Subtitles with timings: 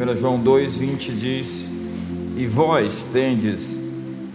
[0.00, 1.68] 1 João 2,20 diz:
[2.34, 3.60] E vós tendes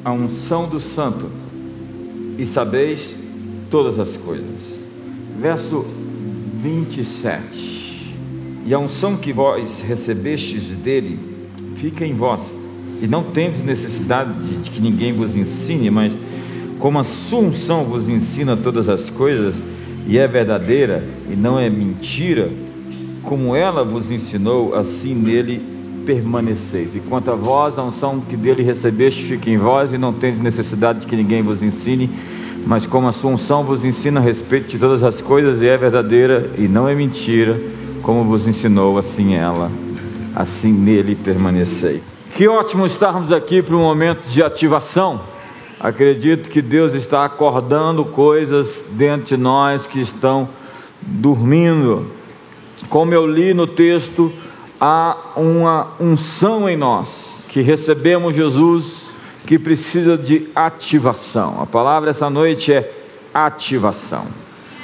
[0.04, 1.28] a unção do Santo,
[2.38, 3.16] e sabeis
[3.72, 4.60] todas as coisas.
[5.42, 5.84] Verso
[6.62, 8.14] 27.
[8.64, 11.18] E a unção que vós recebestes dele
[11.78, 12.44] fica em vós,
[13.02, 16.14] e não tendes necessidade de que ninguém vos ensine, mas
[16.78, 19.56] como a sua unção vos ensina todas as coisas,
[20.08, 22.52] e é verdadeira e não é mentira,
[23.26, 25.62] como ela vos ensinou, assim nele
[26.06, 26.96] permaneceis.
[26.96, 30.40] E quanto a vós, a unção que dele recebeste fica em vós, e não tendes
[30.40, 32.10] necessidade de que ninguém vos ensine,
[32.66, 35.76] mas como a sua unção vos ensina a respeito de todas as coisas, e é
[35.76, 37.60] verdadeira e não é mentira,
[38.02, 39.72] como vos ensinou, assim ela,
[40.36, 42.02] assim nele permanecei.
[42.36, 45.22] Que ótimo estarmos aqui para um momento de ativação.
[45.80, 50.50] Acredito que Deus está acordando coisas dentro de nós que estão
[51.02, 52.08] dormindo.
[52.90, 54.32] Como eu li no texto,
[54.80, 59.10] há uma unção em nós que recebemos Jesus
[59.46, 61.62] que precisa de ativação.
[61.62, 62.92] A palavra essa noite é
[63.34, 64.26] ativação.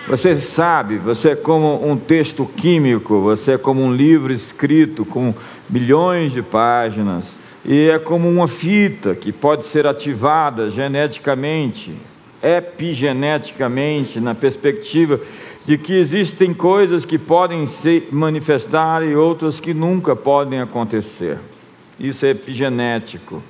[0.08, 5.34] Você sabe, você é como um texto químico, você é como um livro escrito com
[5.70, 7.26] milhões de páginas
[7.64, 11.94] e é como uma fita que pode ser ativada geneticamente,
[12.42, 15.20] epigeneticamente, na perspectiva
[15.66, 21.38] de que existem coisas que podem se manifestar e outras que nunca podem acontecer.
[22.00, 23.44] Isso é epigenético.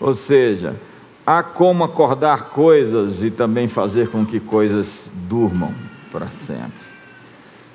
[0.00, 0.76] Ou seja,
[1.26, 5.74] há como acordar coisas e também fazer com que coisas durmam
[6.10, 6.92] para sempre.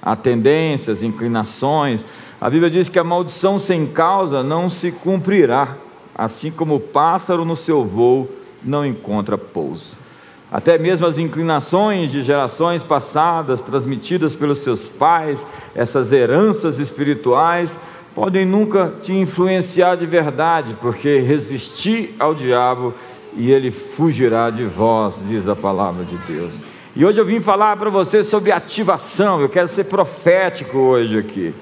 [0.02, 2.04] Há tendências, inclinações,
[2.40, 5.76] a Bíblia diz que a maldição sem causa não se cumprirá,
[6.16, 8.30] assim como o pássaro no seu voo
[8.64, 10.07] não encontra pouso.
[10.52, 15.46] Até mesmo as inclinações de gerações passadas, transmitidas pelos seus pais,
[15.76, 17.70] essas heranças espirituais,
[18.16, 22.94] podem nunca te influenciar de verdade, porque resistir ao diabo
[23.36, 26.54] e ele fugirá de vós, diz a palavra de Deus.
[26.96, 31.54] E hoje eu vim falar para você sobre ativação, eu quero ser profético hoje aqui.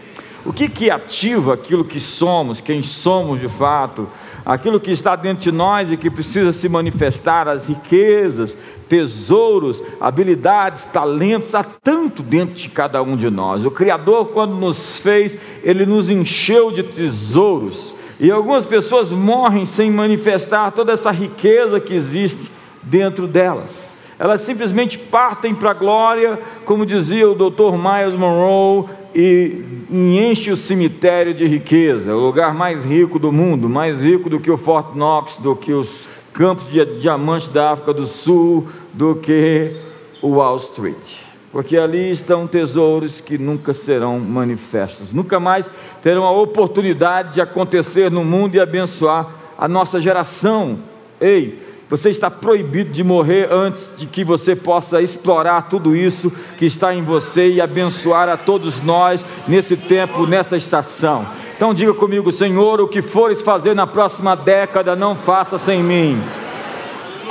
[0.46, 4.08] O que, que ativa aquilo que somos, quem somos de fato,
[4.46, 8.56] aquilo que está dentro de nós e que precisa se manifestar, as riquezas,
[8.90, 13.66] tesouros, habilidades, talentos, há tanto dentro de cada um de nós.
[13.66, 17.96] O Criador, quando nos fez, ele nos encheu de tesouros.
[18.20, 22.52] E algumas pessoas morrem sem manifestar toda essa riqueza que existe
[22.82, 23.86] dentro delas
[24.18, 27.74] elas simplesmente partem para a glória, como dizia o Dr.
[27.74, 34.02] Miles Monroe, e, enche o cemitério de riqueza, o lugar mais rico do mundo, mais
[34.02, 38.06] rico do que o Fort Knox, do que os campos de diamantes da África do
[38.06, 39.74] Sul, do que
[40.22, 41.20] o Wall Street.
[41.50, 45.70] Porque ali estão tesouros que nunca serão manifestos, nunca mais
[46.04, 50.80] terão a oportunidade de acontecer no mundo e abençoar a nossa geração.
[51.22, 51.58] Ei,
[51.90, 56.94] você está proibido de morrer antes de que você possa explorar tudo isso que está
[56.94, 61.26] em você e abençoar a todos nós nesse tempo, nessa estação.
[61.56, 66.22] Então diga comigo, Senhor, o que fores fazer na próxima década, não faça sem mim.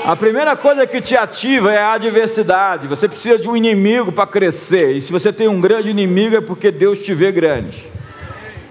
[0.04, 2.88] A primeira coisa que te ativa é a adversidade.
[2.88, 4.92] Você precisa de um inimigo para crescer.
[4.92, 7.86] E se você tem um grande inimigo, é porque Deus te vê grande.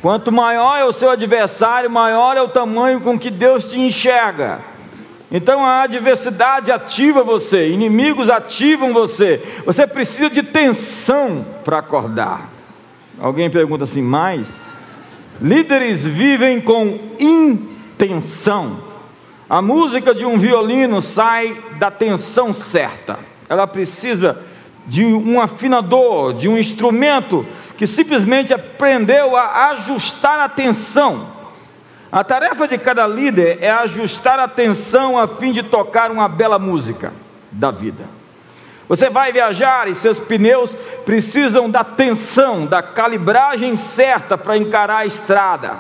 [0.02, 4.60] Quanto maior é o seu adversário, maior é o tamanho com que Deus te enxerga.
[5.32, 9.42] Então a adversidade ativa você, inimigos ativam você.
[9.66, 12.50] Você precisa de tensão para acordar.
[13.20, 14.63] Alguém pergunta assim, mais?
[15.44, 18.80] Líderes vivem com intenção.
[19.50, 23.20] A música de um violino sai da tensão certa.
[23.50, 24.42] Ela precisa
[24.88, 27.46] de um afinador, de um instrumento
[27.78, 31.34] que simplesmente aprendeu a ajustar a tensão
[32.14, 36.60] a tarefa de cada líder é ajustar a atenção a fim de tocar uma bela
[36.60, 37.12] música
[37.52, 38.06] da vida.
[38.88, 40.72] Você vai viajar e seus pneus
[41.06, 45.78] precisam da tensão, da calibragem certa para encarar a estrada.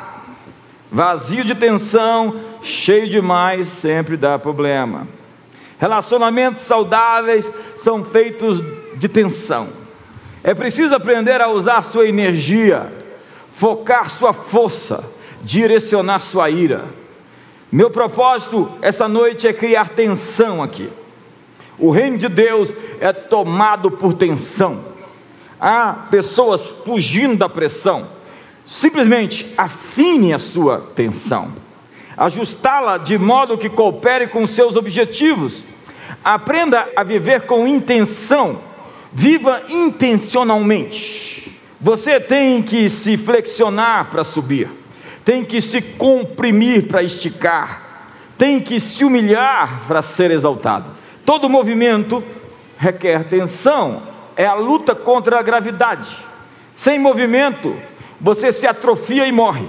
[0.91, 5.07] Vazio de tensão, cheio demais, sempre dá problema.
[5.79, 8.61] Relacionamentos saudáveis são feitos
[8.95, 9.69] de tensão.
[10.43, 12.91] É preciso aprender a usar sua energia,
[13.55, 15.13] focar sua força
[15.43, 16.85] direcionar sua ira.
[17.71, 20.89] Meu propósito essa noite é criar tensão aqui.
[21.77, 24.85] O reino de Deus é tomado por tensão.
[25.59, 28.07] Há pessoas fugindo da pressão.
[28.65, 31.53] Simplesmente afine a sua tensão.
[32.15, 35.63] Ajustá-la de modo que coopere com seus objetivos.
[36.23, 38.59] Aprenda a viver com intenção.
[39.11, 41.59] Viva intencionalmente.
[41.81, 44.83] Você tem que se flexionar para subir
[45.23, 47.81] tem que se comprimir para esticar,
[48.37, 50.89] tem que se humilhar para ser exaltado.
[51.25, 52.23] Todo movimento
[52.77, 54.03] requer tensão,
[54.35, 56.17] é a luta contra a gravidade.
[56.75, 57.75] Sem movimento,
[58.19, 59.67] você se atrofia e morre.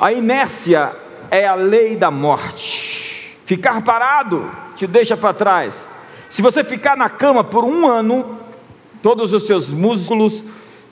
[0.00, 0.92] A inércia
[1.30, 3.36] é a lei da morte.
[3.44, 5.80] Ficar parado te deixa para trás.
[6.28, 8.38] Se você ficar na cama por um ano,
[9.02, 10.44] todos os seus músculos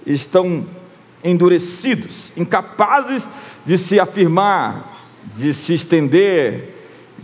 [0.07, 0.65] estão
[1.23, 3.23] endurecidos, incapazes
[3.65, 6.74] de se afirmar, de se estender,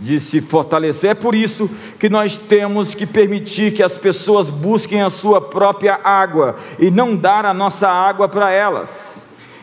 [0.01, 1.11] de se fortalecer.
[1.11, 1.69] É por isso
[1.99, 7.15] que nós temos que permitir que as pessoas busquem a sua própria água e não
[7.15, 8.89] dar a nossa água para elas.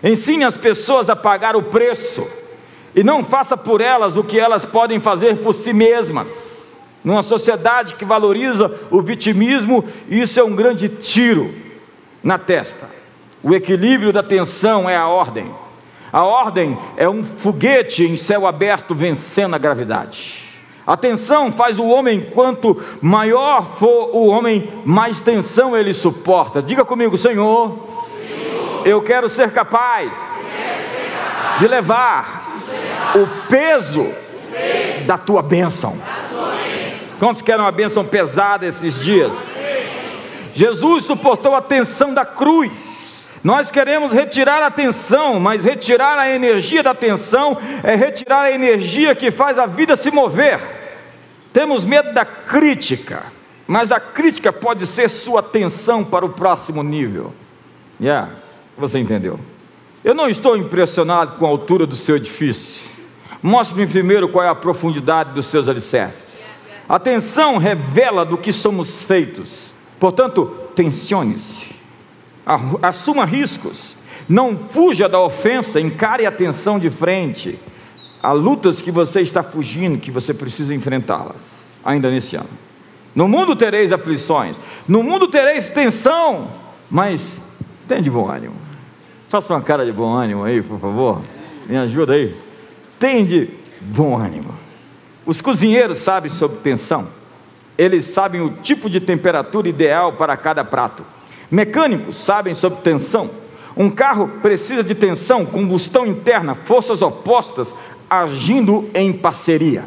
[0.02, 2.24] Ensine as pessoas a pagar o preço
[2.94, 6.68] e não faça por elas o que elas podem fazer por si mesmas.
[7.02, 11.52] Numa sociedade que valoriza o vitimismo, isso é um grande tiro
[12.22, 12.88] na testa.
[13.42, 15.50] O equilíbrio da tensão é a ordem.
[16.12, 20.48] A ordem é um foguete em céu aberto vencendo a gravidade.
[20.86, 26.62] A tensão faz o homem, quanto maior for o homem, mais tensão ele suporta.
[26.62, 27.78] Diga comigo, Senhor,
[28.26, 34.04] Senhor eu quero ser capaz, quero ser capaz de, levar de levar o peso,
[34.50, 35.98] peso da tua bênção.
[37.18, 39.36] Quantos querem uma bênção pesada esses dias?
[40.54, 42.97] Jesus suportou a tensão da cruz.
[43.42, 49.14] Nós queremos retirar a tensão, mas retirar a energia da tensão é retirar a energia
[49.14, 50.60] que faz a vida se mover.
[51.52, 53.24] Temos medo da crítica,
[53.66, 57.32] mas a crítica pode ser sua tensão para o próximo nível.
[58.00, 58.30] Yeah,
[58.76, 59.38] você entendeu?
[60.04, 62.88] Eu não estou impressionado com a altura do seu edifício.
[63.42, 66.24] Mostre-me primeiro qual é a profundidade dos seus alicerces.
[66.88, 69.74] A tensão revela do que somos feitos.
[69.98, 71.77] Portanto, tensione-se
[72.82, 73.96] assuma riscos,
[74.28, 77.58] não fuja da ofensa, encare a tensão de frente.
[78.22, 82.48] Há lutas que você está fugindo, que você precisa enfrentá-las, ainda nesse ano.
[83.14, 84.56] No mundo tereis aflições,
[84.86, 86.48] no mundo tereis tensão,
[86.90, 87.20] mas
[87.86, 88.54] tem de bom ânimo.
[89.28, 91.22] Faça uma cara de bom ânimo aí, por favor.
[91.66, 92.34] Me ajuda aí.
[92.98, 93.50] Tem de
[93.80, 94.54] bom ânimo.
[95.26, 97.08] Os cozinheiros sabem sobre tensão.
[97.76, 101.04] Eles sabem o tipo de temperatura ideal para cada prato.
[101.50, 103.30] Mecânicos sabem sobre tensão.
[103.76, 107.74] Um carro precisa de tensão, combustão interna, forças opostas
[108.10, 109.84] agindo em parceria.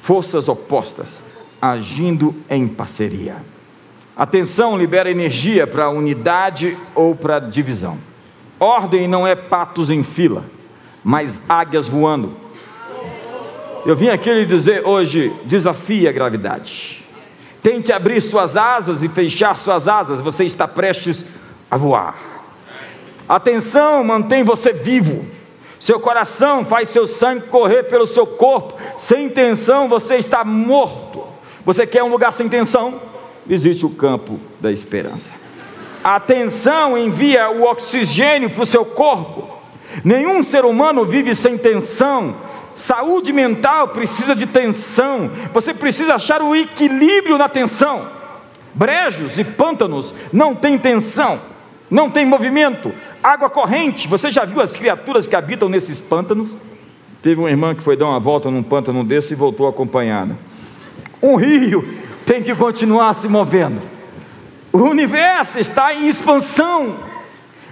[0.00, 1.22] Forças opostas
[1.60, 3.36] agindo em parceria.
[4.16, 7.98] A tensão libera energia para unidade ou para divisão.
[8.58, 10.44] Ordem não é patos em fila,
[11.02, 12.32] mas águias voando.
[13.84, 17.01] Eu vim aqui lhe dizer hoje: desafie a gravidade.
[17.62, 21.24] Tente abrir suas asas e fechar suas asas, você está prestes
[21.70, 22.16] a voar.
[23.28, 25.24] Atenção, mantém você vivo.
[25.78, 28.74] Seu coração faz seu sangue correr pelo seu corpo.
[28.98, 31.24] Sem tensão, você está morto.
[31.64, 33.00] Você quer um lugar sem tensão?
[33.46, 35.30] Visite o campo da esperança.
[36.02, 39.56] A tensão envia o oxigênio para o seu corpo.
[40.04, 42.34] Nenhum ser humano vive sem tensão.
[42.74, 45.30] Saúde mental precisa de tensão.
[45.52, 48.06] Você precisa achar o equilíbrio na tensão.
[48.74, 51.40] Brejos e pântanos não têm tensão,
[51.90, 52.92] não tem movimento.
[53.22, 56.56] Água corrente, você já viu as criaturas que habitam nesses pântanos?
[57.22, 60.36] Teve uma irmã que foi dar uma volta num pântano desse e voltou acompanhada.
[61.22, 63.80] Um rio tem que continuar se movendo.
[64.72, 66.96] O universo está em expansão.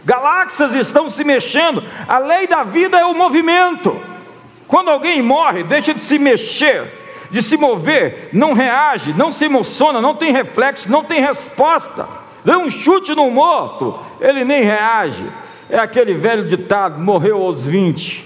[0.04, 1.82] Galáxias estão se mexendo.
[2.06, 4.09] A lei da vida é o movimento.
[4.70, 6.84] Quando alguém morre, deixa de se mexer,
[7.28, 12.06] de se mover, não reage, não se emociona, não tem reflexo, não tem resposta.
[12.44, 15.24] Dê um chute no morto, ele nem reage.
[15.68, 18.24] É aquele velho ditado: morreu aos 20,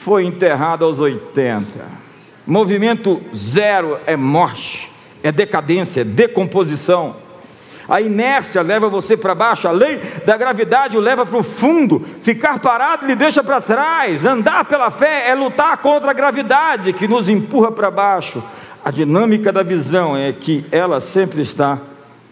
[0.00, 1.64] foi enterrado aos 80.
[2.44, 4.90] Movimento zero é morte,
[5.22, 7.14] é decadência, é decomposição.
[7.88, 12.04] A inércia leva você para baixo, a lei da gravidade o leva para o fundo.
[12.22, 14.24] Ficar parado lhe deixa para trás.
[14.24, 18.42] Andar pela fé é lutar contra a gravidade que nos empurra para baixo.
[18.84, 21.78] A dinâmica da visão é que ela sempre está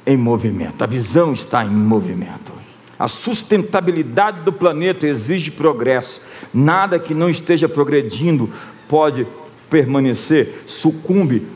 [0.07, 0.83] em movimento.
[0.83, 2.53] A visão está em movimento.
[2.99, 6.21] A sustentabilidade do planeta exige progresso.
[6.53, 8.51] Nada que não esteja progredindo
[8.89, 9.27] pode
[9.69, 11.47] permanecer, sucumbe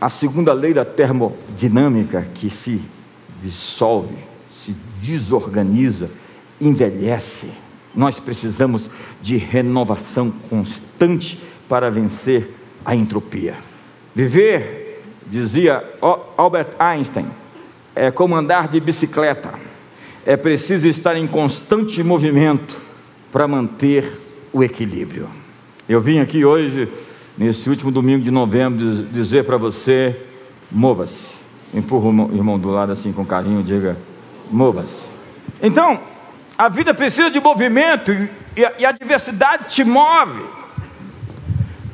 [0.00, 2.82] à segunda lei da termodinâmica que se
[3.46, 4.14] dissolve,
[4.52, 6.10] se desorganiza,
[6.60, 7.50] envelhece.
[7.94, 8.90] Nós precisamos
[9.22, 12.50] de renovação constante para vencer
[12.84, 13.54] a entropia.
[14.14, 15.82] Viver, dizia
[16.36, 17.26] Albert Einstein,
[17.94, 19.54] é como andar de bicicleta.
[20.24, 22.76] É preciso estar em constante movimento
[23.30, 24.20] para manter
[24.52, 25.28] o equilíbrio.
[25.88, 26.88] Eu vim aqui hoje,
[27.38, 30.16] nesse último domingo de novembro, dizer para você:
[30.70, 31.35] mova-se.
[31.74, 33.96] Empurra o irmão do lado assim com carinho, diga:
[34.50, 35.06] mova-se.
[35.62, 35.98] Então,
[36.56, 38.12] a vida precisa de movimento
[38.56, 40.44] e a, e a diversidade te move.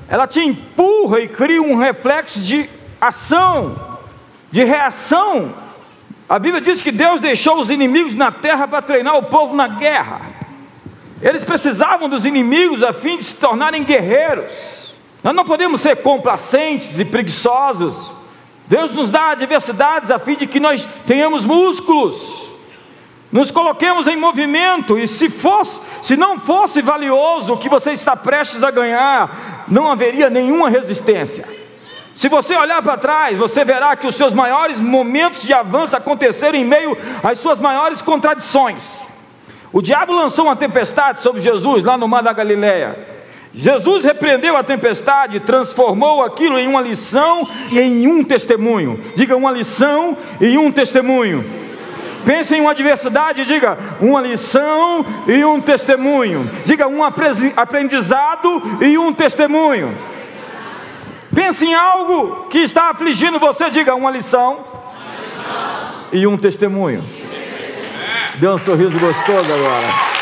[0.09, 2.69] Ela te empurra e cria um reflexo de
[3.01, 3.99] ação,
[4.51, 5.53] de reação.
[6.29, 9.67] A Bíblia diz que Deus deixou os inimigos na terra para treinar o povo na
[9.69, 10.21] guerra.
[11.21, 14.95] Eles precisavam dos inimigos a fim de se tornarem guerreiros.
[15.23, 18.13] Nós não podemos ser complacentes e preguiçosos.
[18.67, 22.53] Deus nos dá adversidades a fim de que nós tenhamos músculos
[23.33, 28.15] nos coloquemos em movimento, e se fosse, se não fosse valioso o que você está
[28.15, 31.49] prestes a ganhar, não haveria nenhuma resistência.
[32.15, 36.59] Se você olhar para trás, você verá que os seus maiores momentos de avanço aconteceram
[36.59, 39.01] em meio às suas maiores contradições.
[39.73, 43.22] O diabo lançou uma tempestade sobre Jesus lá no mar da Galileia.
[43.55, 48.99] Jesus repreendeu a tempestade, transformou aquilo em uma lição e em um testemunho.
[49.15, 51.45] Diga uma lição e um testemunho.
[52.25, 56.49] Pense em uma adversidade, diga uma lição e um testemunho.
[56.65, 59.97] Diga um aprendizado e um testemunho.
[61.35, 64.65] Pense em algo que está afligindo você, diga uma lição, uma
[65.21, 66.09] lição.
[66.13, 67.05] e um testemunho.
[68.37, 70.22] Dê um sorriso gostoso agora.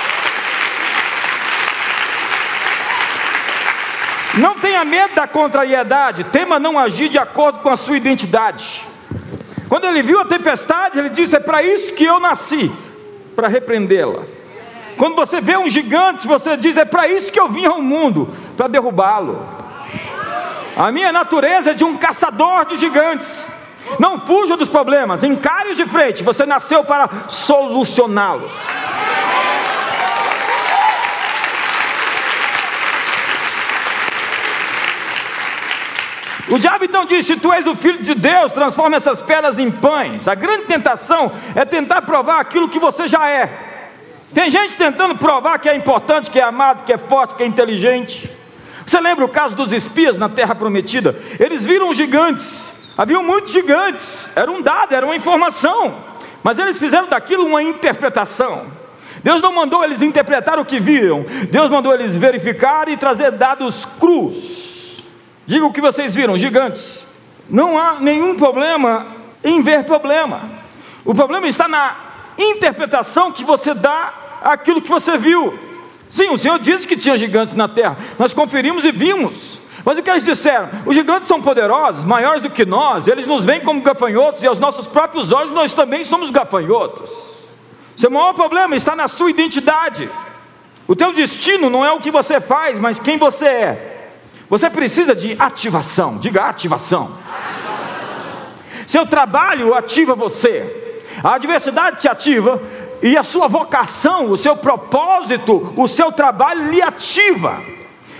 [4.38, 8.84] Não tenha medo da contrariedade, tema não agir de acordo com a sua identidade.
[9.68, 12.70] Quando ele viu a tempestade, ele disse: É para isso que eu nasci
[13.34, 14.22] para repreendê-la.
[14.96, 18.34] Quando você vê um gigante, você diz: É para isso que eu vim ao mundo
[18.56, 19.46] para derrubá-lo.
[20.76, 23.48] A minha natureza é de um caçador de gigantes.
[23.98, 26.22] Não fuja dos problemas, encare-os de frente.
[26.22, 28.52] Você nasceu para solucioná-los.
[36.50, 40.26] O diabo então disse: Tu és o filho de Deus, transforma essas pedras em pães.
[40.26, 43.48] A grande tentação é tentar provar aquilo que você já é.
[44.34, 47.46] Tem gente tentando provar que é importante, que é amado, que é forte, que é
[47.46, 48.30] inteligente.
[48.84, 51.16] Você lembra o caso dos espias na terra prometida?
[51.38, 55.94] Eles viram gigantes, haviam muitos gigantes, era um dado, era uma informação,
[56.42, 58.66] mas eles fizeram daquilo uma interpretação.
[59.22, 63.84] Deus não mandou eles interpretar o que viram, Deus mandou eles verificar e trazer dados
[63.98, 64.89] crus.
[65.50, 67.04] Diga o que vocês viram, gigantes.
[67.48, 69.04] Não há nenhum problema
[69.42, 70.42] em ver problema.
[71.04, 71.96] O problema está na
[72.38, 75.58] interpretação que você dá àquilo que você viu.
[76.08, 77.98] Sim, o Senhor disse que tinha gigantes na terra.
[78.16, 79.60] Nós conferimos e vimos.
[79.84, 80.68] Mas o que eles disseram?
[80.86, 84.60] Os gigantes são poderosos, maiores do que nós, eles nos veem como gafanhotos e aos
[84.60, 87.10] nossos próprios olhos nós também somos gafanhotos.
[87.96, 90.08] Seu maior problema está na sua identidade.
[90.86, 93.89] O teu destino não é o que você faz, mas quem você é.
[94.50, 97.04] Você precisa de ativação, diga ativação.
[97.04, 98.86] ativação.
[98.88, 102.60] Seu trabalho ativa você, a adversidade te ativa,
[103.00, 107.62] e a sua vocação, o seu propósito, o seu trabalho lhe ativa.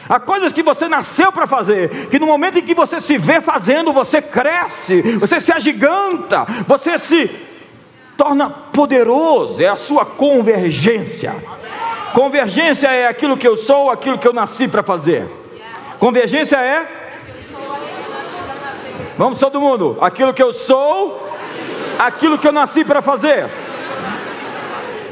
[0.08, 3.40] Há coisas que você nasceu para fazer, que no momento em que você se vê
[3.40, 7.28] fazendo, você cresce, você se agiganta, você se
[8.16, 11.34] torna poderoso, é a sua convergência.
[12.12, 15.39] Convergência é aquilo que eu sou, aquilo que eu nasci para fazer.
[16.00, 16.88] Convergência é?
[19.18, 19.98] Vamos todo mundo.
[20.00, 21.30] Aquilo que eu sou,
[21.98, 23.46] aquilo que eu nasci para fazer.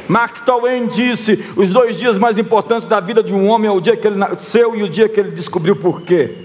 [0.08, 3.82] Mark Twain disse: os dois dias mais importantes da vida de um homem é o
[3.82, 6.38] dia que ele nasceu e o dia que ele descobriu por quê.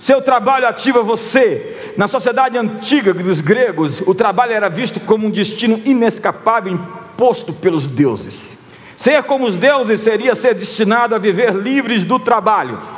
[0.00, 1.92] Seu trabalho ativa você.
[1.94, 7.86] Na sociedade antiga dos gregos, o trabalho era visto como um destino inescapável imposto pelos
[7.86, 8.56] deuses.
[8.96, 12.96] Ser como os deuses seria ser destinado a viver livres do trabalho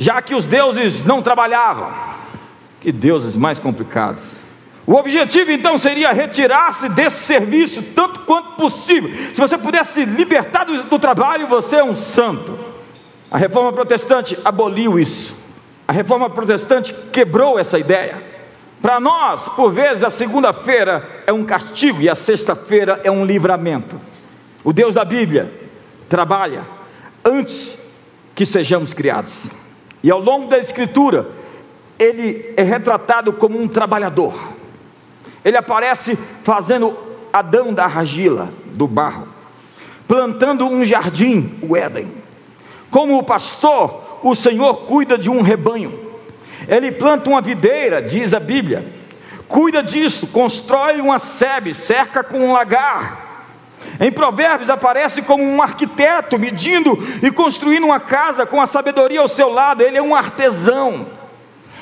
[0.00, 1.92] já que os deuses não trabalhavam.
[2.80, 4.24] Que deuses mais complicados.
[4.86, 9.10] O objetivo então seria retirar-se desse serviço tanto quanto possível.
[9.34, 12.58] Se você pudesse libertar do, do trabalho, você é um santo.
[13.30, 15.36] A reforma protestante aboliu isso.
[15.86, 18.22] A reforma protestante quebrou essa ideia.
[18.80, 24.00] Para nós, por vezes, a segunda-feira é um castigo e a sexta-feira é um livramento.
[24.64, 25.52] O Deus da Bíblia
[26.08, 26.62] trabalha
[27.22, 27.78] antes
[28.34, 29.59] que sejamos criados.
[30.02, 31.30] E ao longo da Escritura,
[31.98, 34.34] ele é retratado como um trabalhador.
[35.44, 36.96] Ele aparece fazendo
[37.32, 39.28] Adão da argila, do barro,
[40.08, 42.10] plantando um jardim, o Éden.
[42.90, 46.10] Como o pastor, o Senhor cuida de um rebanho.
[46.66, 48.92] Ele planta uma videira, diz a Bíblia.
[49.46, 53.29] Cuida disso, constrói uma sebe, cerca com um lagar.
[53.98, 59.28] Em Provérbios aparece como um arquiteto medindo e construindo uma casa com a sabedoria ao
[59.28, 61.06] seu lado, ele é um artesão.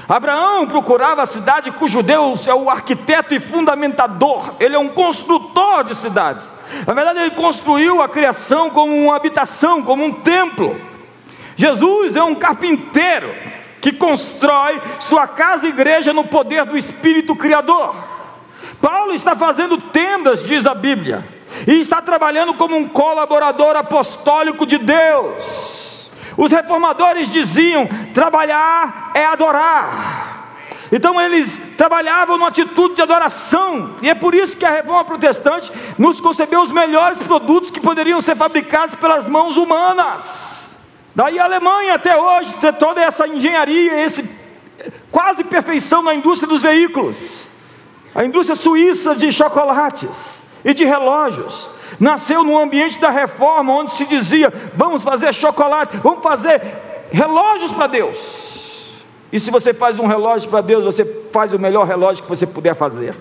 [0.08, 5.84] Abraão procurava a cidade cujo Deus é o arquiteto e fundamentador, ele é um construtor
[5.84, 6.50] de cidades.
[6.86, 10.80] Na verdade, ele construiu a criação como uma habitação, como um templo.
[11.56, 13.34] Jesus é um carpinteiro
[13.80, 17.94] que constrói sua casa e igreja no poder do Espírito Criador.
[18.80, 24.78] Paulo está fazendo tendas, diz a Bíblia e está trabalhando como um colaborador apostólico de
[24.78, 26.08] Deus.
[26.36, 30.36] Os reformadores diziam: trabalhar é adorar.
[30.90, 35.70] Então eles trabalhavam numa atitude de adoração, e é por isso que a reforma protestante
[35.98, 40.70] nos concebeu os melhores produtos que poderiam ser fabricados pelas mãos humanas.
[41.14, 44.28] Daí a Alemanha até hoje tem toda essa engenharia, esse
[45.10, 47.16] quase perfeição na indústria dos veículos.
[48.14, 51.68] A indústria suíça de chocolates e de relógios.
[51.98, 56.60] Nasceu no ambiente da reforma, onde se dizia: vamos fazer chocolate, vamos fazer
[57.10, 58.48] relógios para Deus.
[59.32, 62.46] E se você faz um relógio para Deus, você faz o melhor relógio que você
[62.46, 63.14] puder fazer.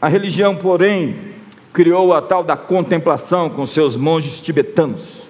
[0.00, 1.34] A religião, porém,
[1.72, 5.22] criou a tal da contemplação com seus monges tibetanos.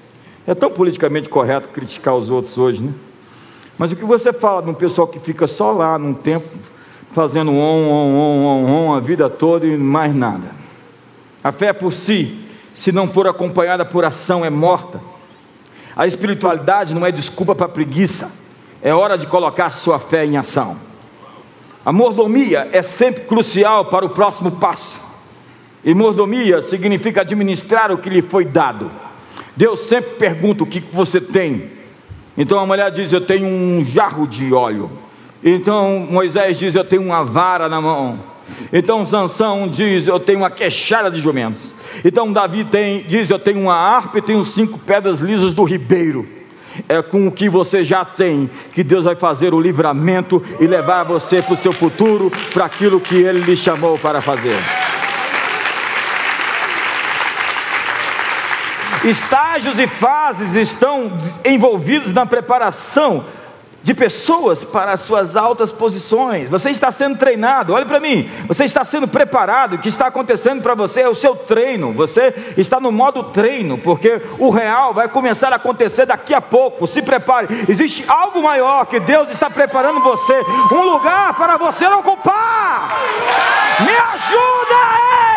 [0.46, 2.92] É tão politicamente correto criticar os outros hoje, né?
[3.78, 6.48] Mas o que você fala de um pessoal que fica só lá num tempo,
[7.12, 10.50] fazendo on, on, on, on, on a vida toda e mais nada?
[11.48, 15.00] A fé por si, se não for acompanhada por ação, é morta.
[15.96, 18.30] A espiritualidade não é desculpa para preguiça,
[18.82, 20.76] é hora de colocar sua fé em ação.
[21.86, 25.00] A mordomia é sempre crucial para o próximo passo.
[25.82, 28.90] E mordomia significa administrar o que lhe foi dado.
[29.56, 31.70] Deus sempre pergunta o que você tem.
[32.36, 34.90] Então a mulher diz: Eu tenho um jarro de óleo.
[35.42, 38.36] Então Moisés diz: Eu tenho uma vara na mão.
[38.72, 41.74] Então Sansão diz: Eu tenho uma queixada de jumentos.
[42.04, 46.26] Então Davi tem, diz: Eu tenho uma harpa e tenho cinco pedras lisas do ribeiro.
[46.88, 51.02] É com o que você já tem que Deus vai fazer o livramento e levar
[51.02, 54.56] você para o seu futuro, para aquilo que Ele lhe chamou para fazer.
[59.04, 61.12] Estágios e fases estão
[61.44, 63.24] envolvidos na preparação
[63.82, 66.50] de pessoas para as suas altas posições.
[66.50, 69.74] Você está sendo treinado, olhe para mim, você está sendo preparado.
[69.74, 71.92] O que está acontecendo para você é o seu treino.
[71.92, 76.86] Você está no modo treino, porque o real vai começar a acontecer daqui a pouco.
[76.86, 80.34] Se prepare, existe algo maior que Deus está preparando você
[80.72, 82.98] um lugar para você ocupar.
[83.80, 85.28] Me ajuda aí!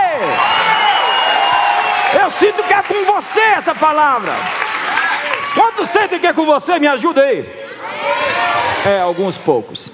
[2.21, 4.34] Eu sinto que é com você essa palavra.
[5.54, 6.80] Quantos sentem que é com você?
[6.80, 7.71] Me ajuda aí.
[8.86, 9.91] É, alguns poucos.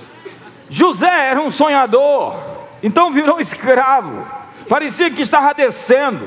[0.69, 2.35] José era um sonhador,
[2.81, 4.25] então virou escravo.
[4.69, 6.25] Parecia que estava descendo.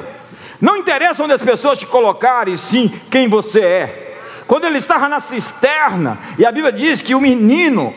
[0.61, 4.19] Não interessa onde as pessoas te colocarem, sim quem você é.
[4.47, 7.95] Quando ele estava na cisterna, e a Bíblia diz que o menino,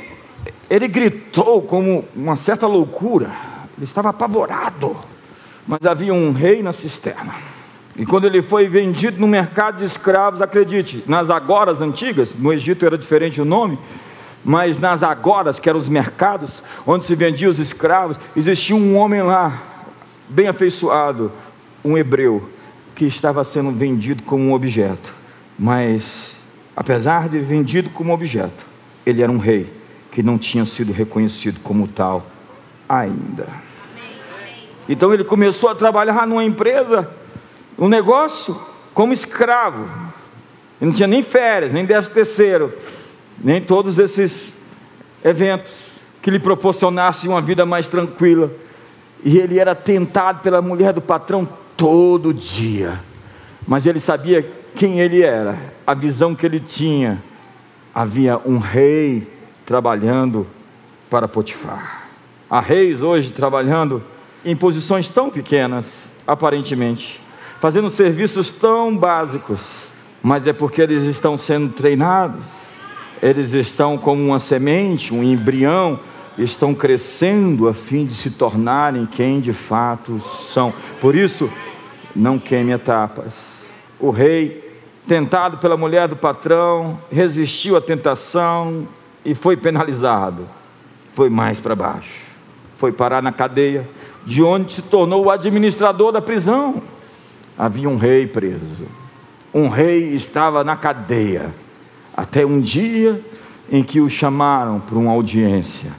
[0.70, 3.32] ele gritou como uma certa loucura,
[3.76, 4.96] ele estava apavorado,
[5.68, 7.34] mas havia um rei na cisterna.
[7.98, 12.86] E quando ele foi vendido no mercado de escravos, acredite, nas agoras antigas, no Egito
[12.86, 13.78] era diferente o nome,
[14.44, 19.22] mas nas agoras, que eram os mercados, onde se vendiam os escravos, existia um homem
[19.22, 19.62] lá,
[20.28, 21.32] bem afeiçoado,
[21.84, 22.50] um hebreu,
[22.96, 25.14] que estava sendo vendido como um objeto.
[25.58, 26.36] Mas,
[26.76, 28.66] apesar de vendido como objeto,
[29.06, 29.72] ele era um rei
[30.12, 32.26] que não tinha sido reconhecido como tal
[32.88, 33.48] ainda.
[34.88, 37.10] Então ele começou a trabalhar numa empresa
[37.78, 38.60] um negócio
[38.94, 39.86] como escravo.
[40.80, 42.74] Ele não tinha nem férias, nem décimo terceiro,
[43.42, 44.52] nem todos esses
[45.24, 45.74] eventos
[46.22, 48.52] que lhe proporcionassem uma vida mais tranquila.
[49.24, 53.00] E ele era tentado pela mulher do patrão todo dia.
[53.68, 57.22] Mas ele sabia quem ele era, a visão que ele tinha.
[57.94, 59.28] Havia um rei
[59.66, 60.48] trabalhando
[61.10, 62.08] para Potifar.
[62.50, 64.04] Há reis hoje trabalhando
[64.44, 65.86] em posições tão pequenas,
[66.28, 67.22] aparentemente,
[67.60, 69.62] fazendo serviços tão básicos,
[70.22, 72.44] mas é porque eles estão sendo treinados,
[73.24, 76.00] eles estão como uma semente, um embrião,
[76.38, 80.20] estão crescendo a fim de se tornarem quem de fato
[80.52, 80.74] são.
[81.00, 81.52] Por isso,
[82.16, 83.34] não queime etapas.
[84.00, 88.88] O rei, tentado pela mulher do patrão, resistiu à tentação
[89.24, 90.48] e foi penalizado.
[91.14, 92.24] Foi mais para baixo.
[92.78, 93.88] Foi parar na cadeia,
[94.26, 96.82] de onde se tornou o administrador da prisão
[97.58, 98.88] havia um rei preso.
[99.54, 101.52] Um rei estava na cadeia,
[102.16, 103.24] até um dia
[103.72, 105.92] em que o chamaram para uma audiência,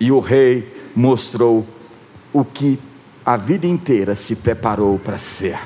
[0.00, 1.66] e o rei mostrou
[2.32, 2.78] o que
[3.24, 5.58] a vida inteira se preparou para ser.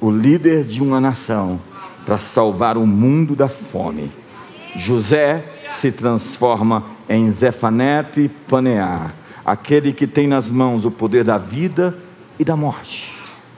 [0.00, 1.60] o líder de uma nação
[2.06, 4.10] para salvar o mundo da fome.
[4.74, 5.44] José
[5.78, 11.96] se transforma em Zefanete Panear, aquele que tem nas mãos o poder da vida
[12.38, 13.12] e da morte,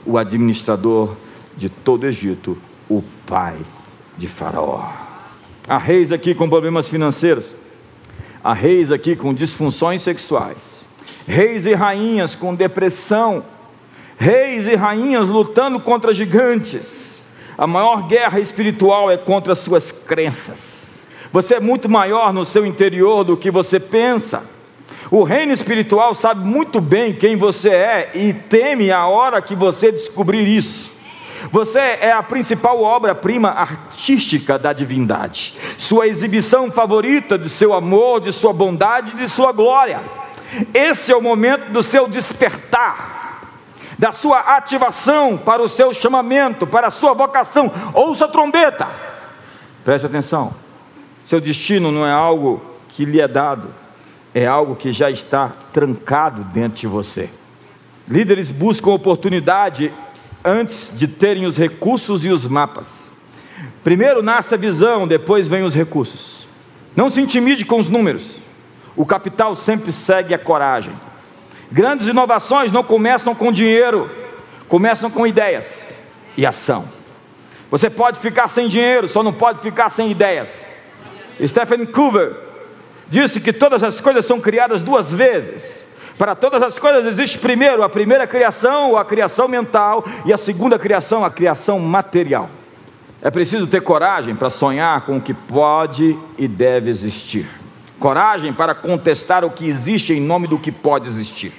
[0.04, 1.16] o administrador
[1.56, 3.56] de todo o Egito, o pai
[4.18, 5.01] de Faraó.
[5.68, 7.46] Há reis aqui com problemas financeiros,
[8.42, 10.84] há reis aqui com disfunções sexuais,
[11.26, 13.44] reis e rainhas com depressão,
[14.18, 17.12] reis e rainhas lutando contra gigantes.
[17.56, 20.92] A maior guerra espiritual é contra as suas crenças.
[21.32, 24.44] Você é muito maior no seu interior do que você pensa.
[25.10, 29.92] O reino espiritual sabe muito bem quem você é e teme a hora que você
[29.92, 30.91] descobrir isso.
[31.50, 38.32] Você é a principal obra-prima artística da divindade, sua exibição favorita de seu amor, de
[38.32, 40.00] sua bondade, de sua glória.
[40.72, 43.48] Esse é o momento do seu despertar,
[43.98, 47.72] da sua ativação para o seu chamamento, para a sua vocação.
[47.94, 48.88] Ouça a trombeta,
[49.84, 50.54] preste atenção.
[51.26, 53.72] Seu destino não é algo que lhe é dado,
[54.34, 57.30] é algo que já está trancado dentro de você.
[58.06, 59.92] Líderes buscam oportunidade
[60.44, 63.12] antes de terem os recursos e os mapas.
[63.84, 66.48] Primeiro nasce a visão, depois vem os recursos.
[66.94, 68.30] Não se intimide com os números.
[68.96, 70.92] O capital sempre segue a coragem.
[71.70, 74.10] Grandes inovações não começam com dinheiro,
[74.68, 75.86] começam com ideias
[76.36, 76.86] e ação.
[77.70, 80.66] Você pode ficar sem dinheiro, só não pode ficar sem ideias.
[81.46, 82.36] Stephen Coover
[83.08, 85.81] disse que todas as coisas são criadas duas vezes.
[86.18, 90.78] Para todas as coisas existe primeiro a primeira criação, a criação mental, e a segunda
[90.78, 92.48] criação, a criação material.
[93.20, 97.46] É preciso ter coragem para sonhar com o que pode e deve existir.
[97.98, 101.52] Coragem para contestar o que existe em nome do que pode existir.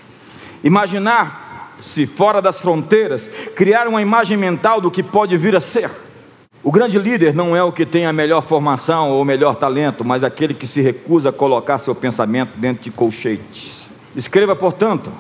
[0.62, 5.90] Imaginar-se fora das fronteiras, criar uma imagem mental do que pode vir a ser.
[6.62, 10.04] O grande líder não é o que tem a melhor formação ou o melhor talento,
[10.04, 13.83] mas aquele que se recusa a colocar seu pensamento dentro de colchetes.
[14.16, 15.12] Escreva, portanto,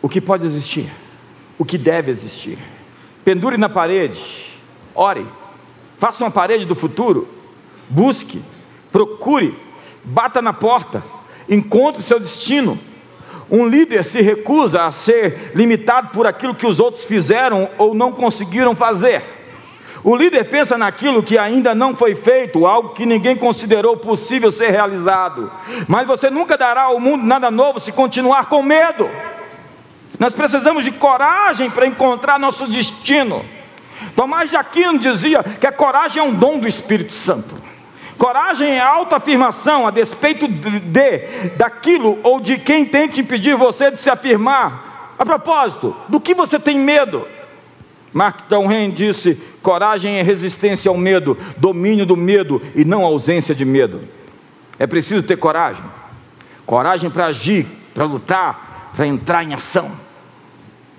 [0.00, 0.90] o que pode existir,
[1.58, 2.58] o que deve existir.
[3.24, 4.20] Pendure na parede,
[4.94, 5.26] ore,
[5.98, 7.28] faça uma parede do futuro,
[7.88, 8.42] busque,
[8.92, 9.56] procure,
[10.04, 11.02] bata na porta,
[11.48, 12.78] encontre seu destino.
[13.50, 18.12] Um líder se recusa a ser limitado por aquilo que os outros fizeram ou não
[18.12, 19.22] conseguiram fazer.
[20.04, 24.68] O líder pensa naquilo que ainda não foi feito, algo que ninguém considerou possível ser
[24.70, 25.50] realizado.
[25.88, 29.08] Mas você nunca dará ao mundo nada novo se continuar com medo.
[30.18, 33.42] Nós precisamos de coragem para encontrar nosso destino.
[34.14, 37.56] Tomás de Aquino dizia que a coragem é um dom do Espírito Santo.
[38.18, 41.18] Coragem é autoafirmação a despeito de, de
[41.56, 45.14] daquilo ou de quem tente impedir você de se afirmar.
[45.18, 47.26] A propósito, do que você tem medo?
[48.12, 53.64] Mark Twain disse: coragem é resistência ao medo, domínio do medo e não ausência de
[53.64, 54.02] medo.
[54.78, 55.82] É preciso ter coragem,
[56.66, 59.90] coragem para agir, para lutar, para entrar em ação.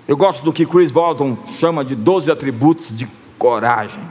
[0.08, 3.06] Eu gosto do que Chris Walton chama de 12 atributos de
[3.38, 4.02] coragem.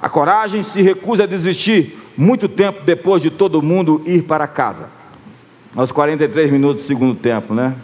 [0.00, 4.88] A coragem se recusa a desistir muito tempo depois de todo mundo ir para casa.
[5.74, 7.74] Aos 43 minutos do segundo tempo, né?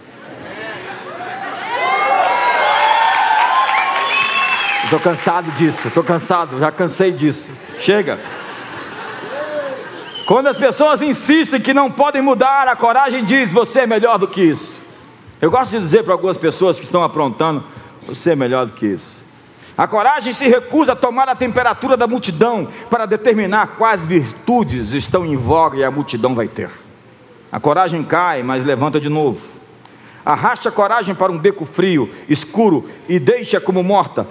[4.86, 7.48] Estou cansado disso, estou cansado, já cansei disso.
[7.80, 8.20] Chega.
[10.24, 14.28] Quando as pessoas insistem que não podem mudar, a coragem diz: você é melhor do
[14.28, 14.80] que isso.
[15.40, 17.64] Eu gosto de dizer para algumas pessoas que estão aprontando:
[18.06, 19.16] você é melhor do que isso.
[19.76, 25.26] A coragem se recusa a tomar a temperatura da multidão para determinar quais virtudes estão
[25.26, 26.70] em voga e a multidão vai ter.
[27.50, 29.56] A coragem cai, mas levanta de novo.
[30.24, 34.26] Arraste a coragem para um beco frio, escuro e deixa como morta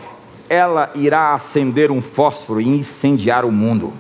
[0.50, 3.94] ela irá acender um fósforo e incendiar o mundo.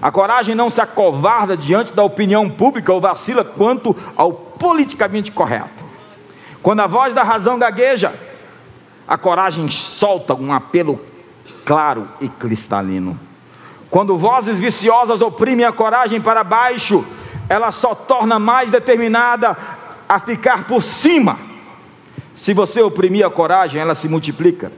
[0.00, 5.84] A coragem não se acovarda diante da opinião pública ou vacila quanto ao politicamente correto.
[6.62, 8.12] Quando a voz da razão gagueja,
[9.06, 11.00] a coragem solta um apelo
[11.64, 13.18] claro e cristalino.
[13.90, 17.04] Quando vozes viciosas oprimem a coragem para baixo,
[17.48, 19.56] ela só torna mais determinada
[20.08, 21.38] a ficar por cima.
[22.36, 24.72] Se você oprimir a coragem, ela se multiplica.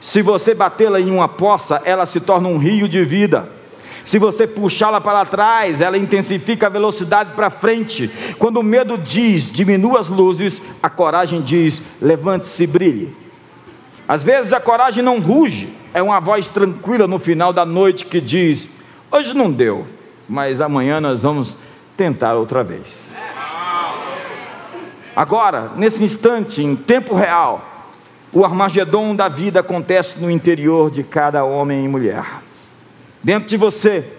[0.00, 3.48] Se você batê-la em uma poça, ela se torna um rio de vida.
[4.04, 8.08] Se você puxá-la para trás, ela intensifica a velocidade para frente.
[8.38, 13.16] Quando o medo diz, diminua as luzes, a coragem diz, levante-se e brilhe.
[14.06, 18.20] Às vezes a coragem não ruge, é uma voz tranquila no final da noite que
[18.20, 18.68] diz:
[19.10, 19.84] Hoje não deu,
[20.28, 21.56] mas amanhã nós vamos
[21.96, 23.08] tentar outra vez.
[25.16, 27.75] Agora, nesse instante, em tempo real,
[28.36, 32.42] O Armagedon da vida acontece no interior de cada homem e mulher.
[33.22, 34.12] Dentro de você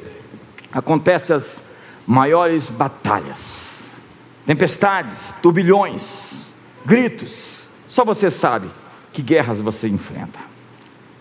[0.74, 1.64] acontecem as
[2.08, 3.84] maiores batalhas,
[4.44, 6.34] tempestades, turbilhões,
[6.84, 7.70] gritos.
[7.88, 8.72] Só você sabe
[9.14, 10.40] que guerras você enfrenta.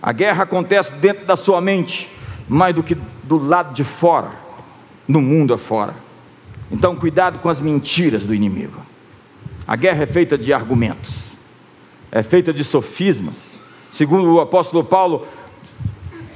[0.01, 2.11] A guerra acontece dentro da sua mente,
[2.49, 4.31] mais do que do lado de fora,
[5.07, 5.95] no mundo afora.
[6.71, 8.81] Então, cuidado com as mentiras do inimigo.
[9.69, 11.36] A guerra é feita de argumentos,
[12.11, 13.53] é feita de sofismas.
[13.92, 15.27] Segundo o apóstolo Paulo,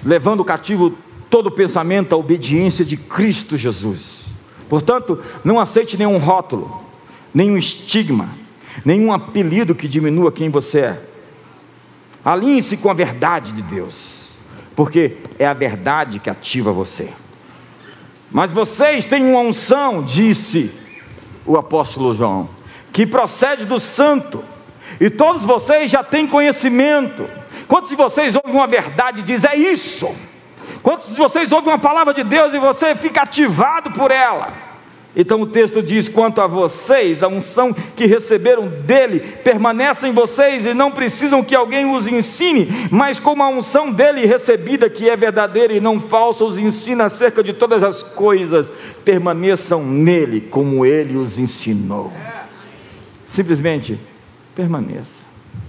[0.05, 0.97] levando cativo
[1.29, 4.27] todo o pensamento à obediência de Cristo Jesus.
[4.69, 6.83] Portanto, não aceite nenhum rótulo,
[7.35, 8.31] nenhum estigma,
[8.85, 11.03] nenhum apelido que diminua quem você é.
[12.25, 14.31] Alinhe-se com a verdade de Deus,
[14.77, 17.11] porque é a verdade que ativa você.
[18.31, 20.71] Mas vocês têm uma unção, disse
[21.45, 22.49] o apóstolo João,
[22.93, 24.45] que procede do santo,
[24.99, 27.27] e todos vocês já têm conhecimento.
[27.69, 30.13] Quantos de vocês ouvem uma verdade e dizem, é isso?
[30.83, 34.71] Quantos de vocês ouvem uma palavra de Deus e você fica ativado por ela?
[35.15, 40.65] Então o texto diz: quanto a vocês, a unção que receberam dele permanece em vocês
[40.65, 45.17] e não precisam que alguém os ensine, mas como a unção dele recebida, que é
[45.17, 48.73] verdadeira e não falsa, os ensina acerca de todas as coisas,
[49.05, 52.13] permaneçam nele, como ele os ensinou.
[53.29, 53.99] Simplesmente
[54.61, 55.21] permaneça.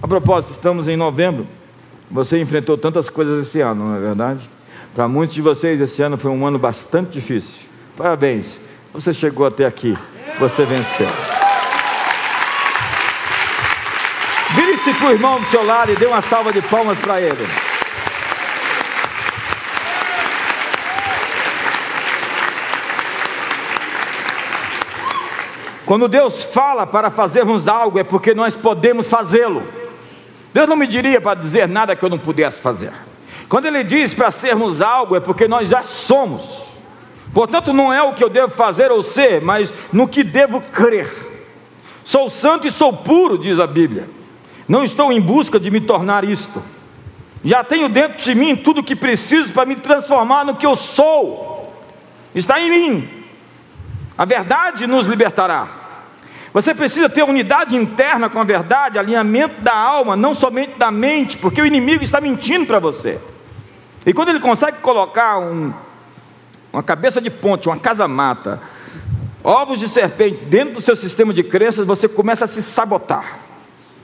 [0.02, 1.46] A propósito, estamos em novembro.
[2.10, 4.50] Você enfrentou tantas coisas esse ano, não é verdade?
[4.94, 7.62] Para muitos de vocês, esse ano foi um ano bastante difícil.
[7.96, 8.60] Parabéns
[8.92, 9.96] você chegou até aqui,
[10.38, 11.08] você venceu.
[14.54, 17.71] Vire-se para o irmão do seu lado e dê uma salva de palmas para ele.
[25.84, 29.62] Quando Deus fala para fazermos algo, é porque nós podemos fazê-lo.
[30.54, 32.92] Deus não me diria para dizer nada que eu não pudesse fazer.
[33.48, 36.64] Quando Ele diz para sermos algo, é porque nós já somos.
[37.32, 41.10] Portanto, não é o que eu devo fazer ou ser, mas no que devo crer.
[42.04, 44.08] Sou santo e sou puro, diz a Bíblia.
[44.68, 46.62] Não estou em busca de me tornar isto.
[47.44, 50.74] Já tenho dentro de mim tudo o que preciso para me transformar no que eu
[50.74, 51.74] sou.
[52.34, 53.21] Está em mim.
[54.22, 55.66] A verdade nos libertará.
[56.54, 61.36] Você precisa ter unidade interna com a verdade, alinhamento da alma, não somente da mente,
[61.36, 63.18] porque o inimigo está mentindo para você.
[64.06, 65.72] E quando ele consegue colocar um,
[66.72, 68.62] uma cabeça de ponte, uma casa-mata,
[69.42, 73.40] ovos de serpente dentro do seu sistema de crenças, você começa a se sabotar,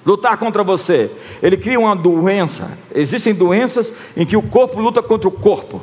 [0.05, 1.13] lutar contra você.
[1.41, 2.77] Ele cria uma doença.
[2.93, 5.81] Existem doenças em que o corpo luta contra o corpo,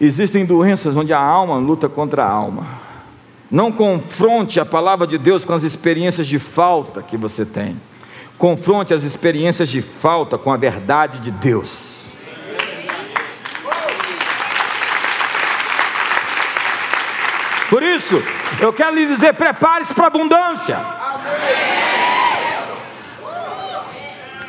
[0.00, 2.88] existem doenças onde a alma luta contra a alma.
[3.50, 7.80] Não confronte a palavra de Deus com as experiências de falta que você tem.
[8.38, 11.98] Confronte as experiências de falta com a verdade de Deus.
[17.68, 18.22] Por isso,
[18.60, 20.78] eu quero lhe dizer: prepare-se para a abundância.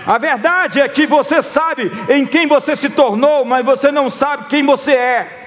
[0.05, 4.45] A verdade é que você sabe em quem você se tornou, mas você não sabe
[4.45, 5.40] quem você é.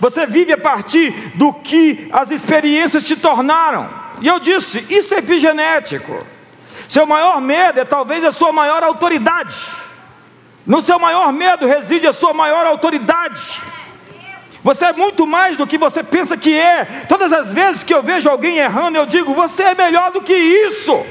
[0.00, 3.88] Você vive a partir do que as experiências te tornaram.
[4.20, 6.24] E eu disse: isso é epigenético.
[6.88, 9.56] Seu maior medo é talvez a sua maior autoridade.
[10.66, 13.42] No seu maior medo reside a sua maior autoridade.
[14.62, 16.84] Você é muito mais do que você pensa que é.
[17.08, 20.34] Todas as vezes que eu vejo alguém errando, eu digo: você é melhor do que
[20.34, 21.04] isso.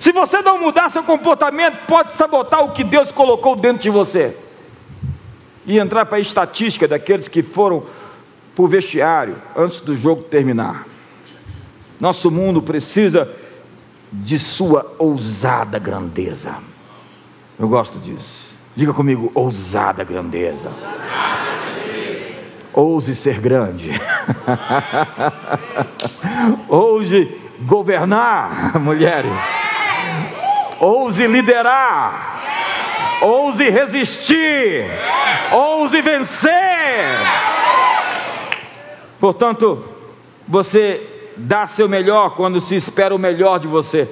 [0.00, 4.36] Se você não mudar seu comportamento, pode sabotar o que Deus colocou dentro de você.
[5.68, 7.84] E entrar para a estatística daqueles que foram
[8.56, 10.84] para o vestiário antes do jogo terminar.
[12.00, 13.32] Nosso mundo precisa
[14.10, 16.56] de sua ousada grandeza.
[17.56, 18.56] Eu gosto disso.
[18.74, 20.70] Diga comigo, ousada grandeza.
[22.72, 23.90] Ouse ser grande.
[26.68, 29.32] Ouse governar, mulheres.
[30.78, 32.40] Ouse liderar.
[33.20, 34.86] Ouse resistir.
[35.52, 37.18] Ouse vencer.
[39.20, 39.84] Portanto,
[40.46, 44.08] você dá seu melhor quando se espera o melhor de você.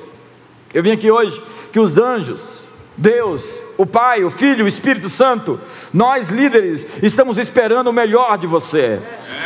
[0.73, 5.61] Eu vim aqui hoje que os anjos, Deus, o Pai, o Filho, o Espírito Santo,
[5.93, 9.01] nós líderes estamos esperando o melhor de você.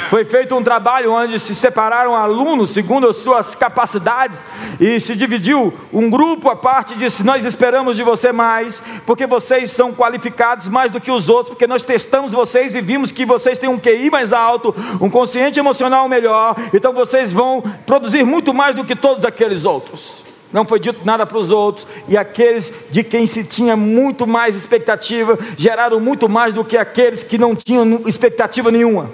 [0.08, 4.44] Foi feito um trabalho onde se separaram alunos segundo as suas capacidades
[4.78, 9.26] e se dividiu um grupo à parte e disse: Nós esperamos de você mais, porque
[9.26, 13.24] vocês são qualificados mais do que os outros, porque nós testamos vocês e vimos que
[13.24, 18.52] vocês têm um QI mais alto, um consciente emocional melhor, então vocês vão produzir muito
[18.52, 20.29] mais do que todos aqueles outros.
[20.52, 24.56] Não foi dito nada para os outros, e aqueles de quem se tinha muito mais
[24.56, 29.10] expectativa geraram muito mais do que aqueles que não tinham expectativa nenhuma.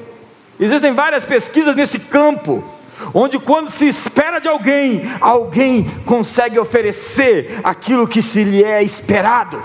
[0.59, 2.64] Existem várias pesquisas nesse campo,
[3.12, 9.62] onde quando se espera de alguém, alguém consegue oferecer aquilo que se lhe é esperado.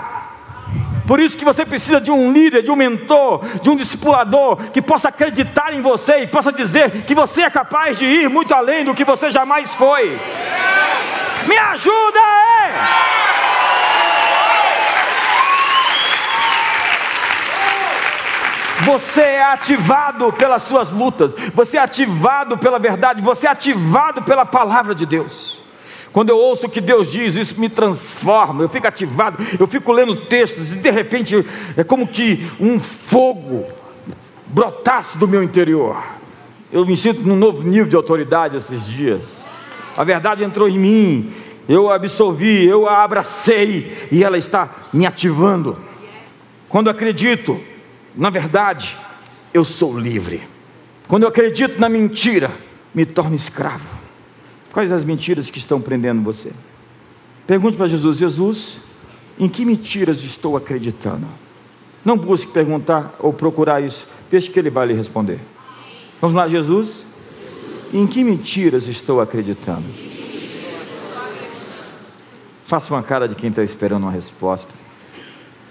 [1.06, 4.80] Por isso que você precisa de um líder, de um mentor, de um discipulador que
[4.80, 8.84] possa acreditar em você e possa dizer que você é capaz de ir muito além
[8.84, 10.16] do que você jamais foi.
[11.46, 12.72] Me ajuda aí!
[18.84, 24.44] Você é ativado pelas suas lutas, você é ativado pela verdade, você é ativado pela
[24.44, 25.60] palavra de Deus.
[26.12, 29.92] Quando eu ouço o que Deus diz, isso me transforma, eu fico ativado, eu fico
[29.92, 33.66] lendo textos e de repente é como que um fogo
[34.46, 36.02] brotasse do meu interior.
[36.70, 39.41] Eu me sinto num novo nível de autoridade esses dias
[39.96, 41.32] a verdade entrou em mim,
[41.68, 45.76] eu a absolvi, eu a abracei e ela está me ativando.
[46.68, 47.60] Quando acredito
[48.14, 48.96] na verdade,
[49.52, 50.42] eu sou livre.
[51.08, 52.50] Quando eu acredito na mentira,
[52.94, 53.86] me torno escravo.
[54.72, 56.52] Quais as mentiras que estão prendendo você?
[57.46, 58.78] Pergunte para Jesus: Jesus,
[59.38, 61.26] em que mentiras estou acreditando?
[62.04, 65.38] Não busque perguntar ou procurar isso, deixe que ele vai lhe responder.
[66.20, 67.04] Vamos lá, Jesus.
[67.92, 69.84] Em que mentiras estou acreditando?
[72.66, 74.72] Faça uma cara de quem está esperando uma resposta.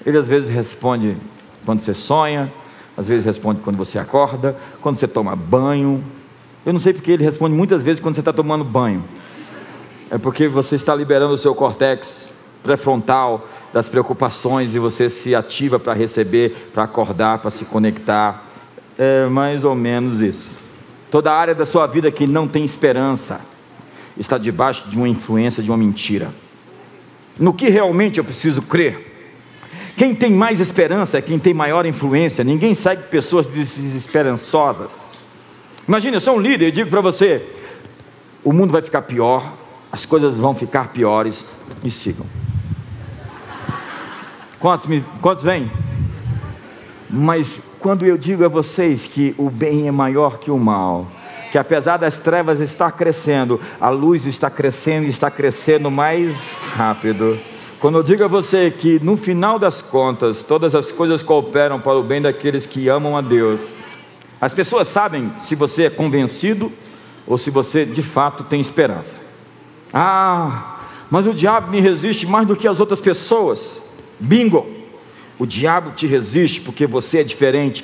[0.05, 1.17] Ele às vezes responde
[1.65, 2.53] quando você sonha,
[2.95, 6.03] às vezes responde quando você acorda, quando você toma banho.
[6.63, 9.03] Eu não sei porque ele responde muitas vezes quando você está tomando banho.
[10.11, 12.29] É porque você está liberando o seu córtex
[12.61, 18.45] pré-frontal das preocupações e você se ativa para receber, para acordar, para se conectar.
[18.95, 20.60] É mais ou menos isso.
[21.11, 23.41] Toda área da sua vida que não tem esperança
[24.17, 26.33] está debaixo de uma influência de uma mentira.
[27.37, 29.09] No que realmente eu preciso crer?
[29.97, 32.45] Quem tem mais esperança é quem tem maior influência.
[32.45, 35.17] Ninguém segue pessoas desesperançosas.
[35.85, 37.45] Imagina, eu sou um líder e digo para você:
[38.41, 39.53] o mundo vai ficar pior,
[39.91, 41.43] as coisas vão ficar piores.
[41.83, 42.25] Me sigam.
[44.59, 45.69] Quantos, me, quantos vêm?
[47.09, 51.07] Mas quando eu digo a vocês que o bem é maior que o mal,
[51.51, 56.35] que apesar das trevas estar crescendo, a luz está crescendo e está crescendo mais
[56.75, 57.39] rápido.
[57.79, 61.97] Quando eu digo a você que no final das contas todas as coisas cooperam para
[61.97, 63.59] o bem daqueles que amam a Deus,
[64.39, 66.71] as pessoas sabem se você é convencido
[67.25, 69.15] ou se você de fato tem esperança.
[69.91, 70.77] Ah,
[71.09, 73.81] mas o diabo me resiste mais do que as outras pessoas.
[74.19, 74.80] Bingo!
[75.41, 77.83] O diabo te resiste porque você é diferente,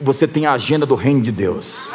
[0.00, 1.90] você, tem a agenda do reino de Deus.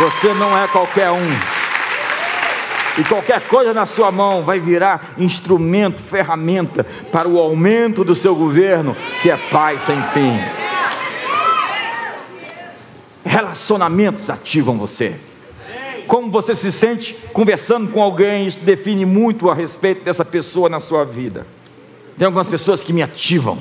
[0.00, 1.26] Você não é qualquer um.
[2.98, 8.34] E qualquer coisa na sua mão vai virar instrumento, ferramenta para o aumento do seu
[8.34, 10.38] governo, que é paz sem fim.
[13.24, 15.16] Relacionamentos ativam você
[16.06, 20.80] como você se sente conversando com alguém, isso define muito a respeito dessa pessoa na
[20.80, 21.46] sua vida.
[22.16, 23.58] Tem algumas pessoas que me ativam.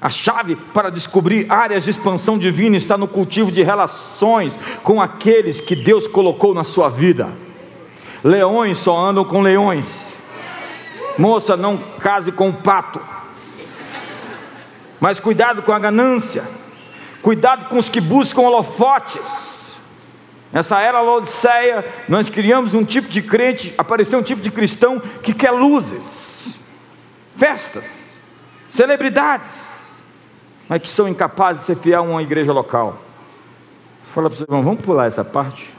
[0.00, 5.60] A chave para descobrir áreas de expansão divina está no cultivo de relações com aqueles
[5.60, 7.30] que Deus colocou na sua vida.
[8.24, 9.86] Leões só andam com leões.
[11.18, 13.00] Moça, não case com o pato.
[14.98, 16.44] Mas cuidado com a ganância.
[17.20, 19.49] Cuidado com os que buscam holofotes
[20.52, 25.32] Nessa era Laodiceia, nós criamos um tipo de crente, apareceu um tipo de cristão que
[25.32, 26.56] quer luzes,
[27.36, 28.08] festas,
[28.68, 29.78] celebridades,
[30.68, 33.00] mas que são incapazes de ser fiel a uma igreja local.
[34.12, 35.72] Fala para vocês, vamos pular essa parte.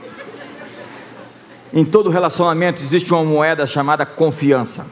[1.74, 4.88] Em todo relacionamento existe uma moeda chamada confiança.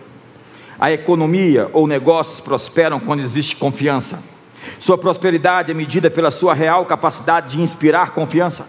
[0.78, 4.22] A economia ou negócios prosperam quando existe confiança.
[4.78, 8.66] Sua prosperidade é medida pela sua real capacidade de inspirar confiança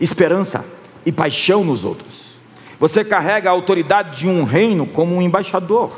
[0.00, 0.64] esperança
[1.04, 2.30] e paixão nos outros.
[2.78, 5.90] Você carrega a autoridade de um reino como um embaixador.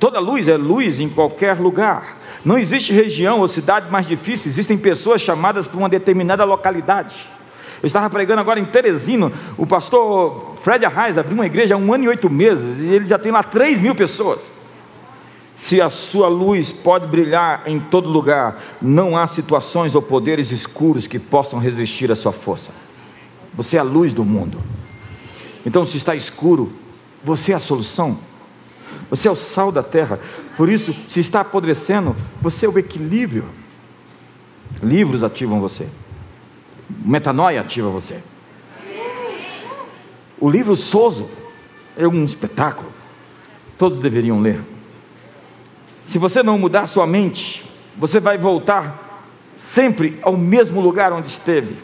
[0.00, 2.18] Toda luz é luz em qualquer lugar.
[2.44, 7.14] Não existe região ou cidade mais difícil, existem pessoas chamadas para uma determinada localidade.
[7.82, 11.92] Eu estava pregando agora em Teresina, o pastor Fred Arraes abriu uma igreja há um
[11.92, 14.40] ano e oito meses, e ele já tem lá três mil pessoas.
[15.54, 21.06] Se a sua luz pode brilhar em todo lugar, não há situações ou poderes escuros
[21.06, 22.70] que possam resistir à sua força.
[23.56, 24.60] Você é a luz do mundo.
[25.64, 26.72] Então, se está escuro,
[27.24, 28.18] você é a solução.
[29.10, 30.20] Você é o sal da terra.
[30.56, 33.44] Por isso, se está apodrecendo, você é o equilíbrio.
[34.82, 35.88] Livros ativam você.
[36.88, 38.22] Metanoia ativa você.
[40.38, 41.28] O livro Soso
[41.96, 42.92] é um espetáculo.
[43.78, 44.60] Todos deveriam ler.
[46.02, 49.22] Se você não mudar sua mente, você vai voltar
[49.56, 51.76] sempre ao mesmo lugar onde esteve.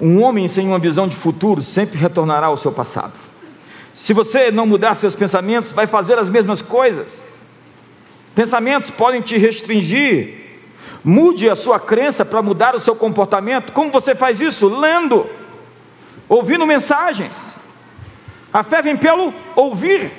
[0.00, 3.12] Um homem sem uma visão de futuro sempre retornará ao seu passado.
[3.94, 7.28] Se você não mudar seus pensamentos, vai fazer as mesmas coisas.
[8.34, 10.40] Pensamentos podem te restringir.
[11.04, 13.72] Mude a sua crença para mudar o seu comportamento.
[13.72, 14.68] Como você faz isso?
[14.68, 15.28] Lendo,
[16.28, 17.44] ouvindo mensagens.
[18.52, 20.10] A fé vem pelo ouvir,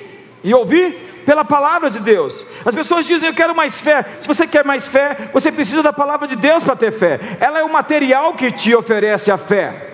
[0.44, 2.44] e ouvir pela palavra de Deus.
[2.64, 4.04] As pessoas dizem: Eu quero mais fé.
[4.20, 7.20] Se você quer mais fé, você precisa da palavra de Deus para ter fé.
[7.40, 9.90] Ela é o material que te oferece a fé.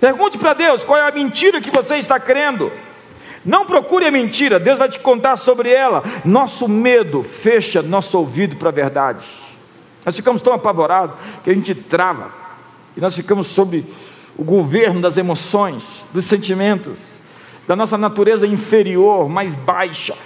[0.00, 2.72] Pergunte para Deus qual é a mentira que você está crendo.
[3.44, 6.02] Não procure a mentira, Deus vai te contar sobre ela.
[6.24, 9.24] Nosso medo fecha nosso ouvido para a verdade.
[10.04, 12.32] Nós ficamos tão apavorados que a gente trava,
[12.96, 13.86] e nós ficamos sob
[14.36, 16.98] o governo das emoções, dos sentimentos,
[17.66, 20.16] da nossa natureza inferior, mais baixa,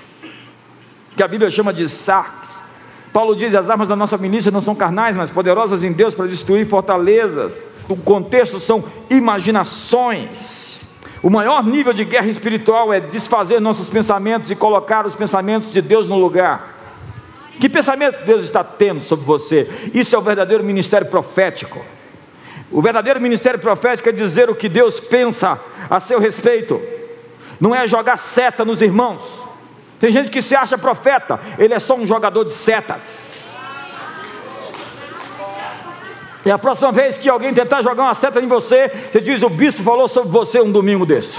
[1.16, 2.64] que a Bíblia chama de sarx.
[3.12, 6.26] Paulo diz: as armas da nossa milícia não são carnais, mas poderosas em Deus para
[6.26, 7.66] destruir fortalezas.
[7.88, 10.66] O contexto são imaginações
[11.26, 15.82] o maior nível de guerra espiritual é desfazer nossos pensamentos e colocar os pensamentos de
[15.82, 16.74] Deus no lugar.
[17.58, 19.68] Que pensamento Deus está tendo sobre você?
[19.94, 21.84] Isso é o verdadeiro ministério profético.
[22.70, 25.58] O verdadeiro ministério profético é dizer o que Deus pensa
[25.90, 26.80] a seu respeito,
[27.60, 29.22] não é jogar seta nos irmãos.
[29.98, 33.20] Tem gente que se acha profeta, ele é só um jogador de setas.
[36.44, 39.48] E a próxima vez que alguém tentar jogar uma seta em você, você diz: O
[39.48, 41.36] bispo falou sobre você um domingo desse.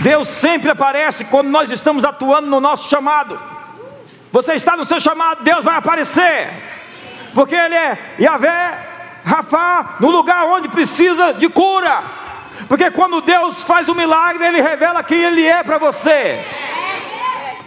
[0.00, 3.38] Deus sempre aparece quando nós estamos atuando no nosso chamado.
[4.32, 6.48] Você está no seu chamado, Deus vai aparecer,
[7.34, 8.89] porque Ele é Yahvé,
[9.24, 12.02] Rafá, no lugar onde precisa de cura.
[12.68, 16.44] Porque quando Deus faz um milagre, Ele revela quem Ele é para você.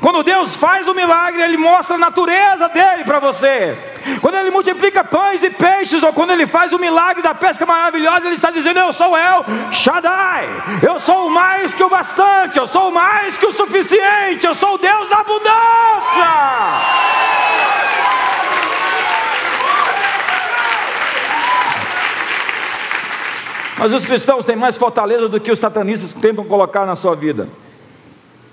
[0.04, 3.74] Quando Deus faz o milagre, Ele mostra a natureza dele para você.
[4.20, 8.26] Quando Ele multiplica pães e peixes, ou quando Ele faz o milagre da pesca maravilhosa,
[8.26, 10.50] Ele está dizendo: Eu sou El Shaddai,
[10.82, 14.78] eu sou mais que o bastante, eu sou mais que o suficiente, eu sou o
[14.78, 15.54] Deus da abundância.
[23.84, 27.50] Mas os cristãos têm mais fortaleza do que os satanistas tentam colocar na sua vida.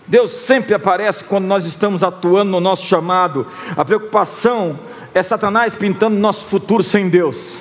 [0.05, 3.47] Deus sempre aparece quando nós estamos atuando no nosso chamado.
[3.77, 4.77] A preocupação
[5.15, 7.59] é Satanás pintando nosso futuro sem Deus.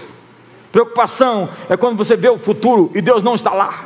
[0.71, 3.85] Preocupação é quando você vê o futuro e Deus não está lá.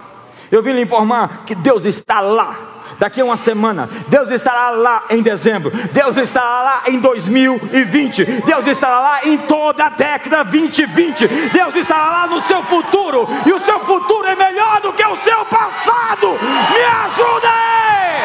[0.49, 2.57] Eu vim lhe informar que Deus está lá.
[3.03, 8.65] Daqui a uma semana, Deus estará lá em dezembro, Deus estará lá em 2020, Deus
[8.65, 13.59] estará lá em toda a década 2020, Deus estará lá no seu futuro, e o
[13.59, 16.29] seu futuro é melhor do que o seu passado.
[16.71, 18.21] Me ajuda aí!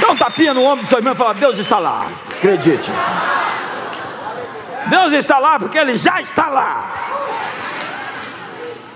[0.00, 2.92] Dá um tapinha no ombro do seu irmão e fala: Deus está lá, acredite.
[4.86, 7.11] Deus está lá porque Ele já está lá.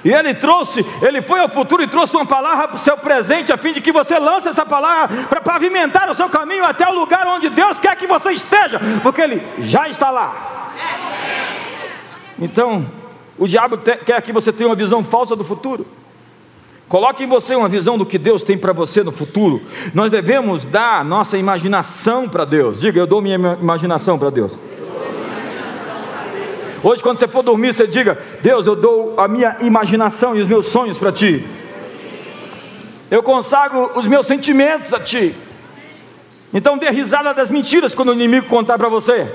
[0.06, 3.52] E Ele trouxe, Ele foi ao futuro e trouxe uma palavra para o seu presente,
[3.52, 6.94] a fim de que você lance essa palavra para pavimentar o seu caminho até o
[6.94, 10.70] lugar onde Deus quer que você esteja, porque Ele já está lá.
[12.38, 12.86] Então,
[13.36, 15.84] o diabo quer que você tenha uma visão falsa do futuro.
[16.88, 19.60] Coloque em você uma visão do que Deus tem para você no futuro.
[19.92, 22.80] Nós devemos dar nossa imaginação para Deus.
[22.80, 24.52] Diga, eu dou minha imaginação para Deus.
[26.82, 30.48] Hoje, quando você for dormir, você diga: Deus, eu dou a minha imaginação e os
[30.48, 31.46] meus sonhos para Ti.
[33.10, 35.34] Eu consagro os meus sentimentos a Ti.
[36.52, 39.28] Então, dê risada das mentiras quando o inimigo contar para você.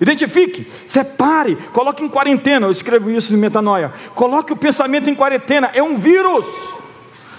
[0.00, 2.66] Identifique, separe, coloque em quarentena.
[2.66, 3.92] Eu escrevo isso em metanoia.
[4.14, 5.70] Coloque o pensamento em quarentena.
[5.72, 6.46] É um vírus.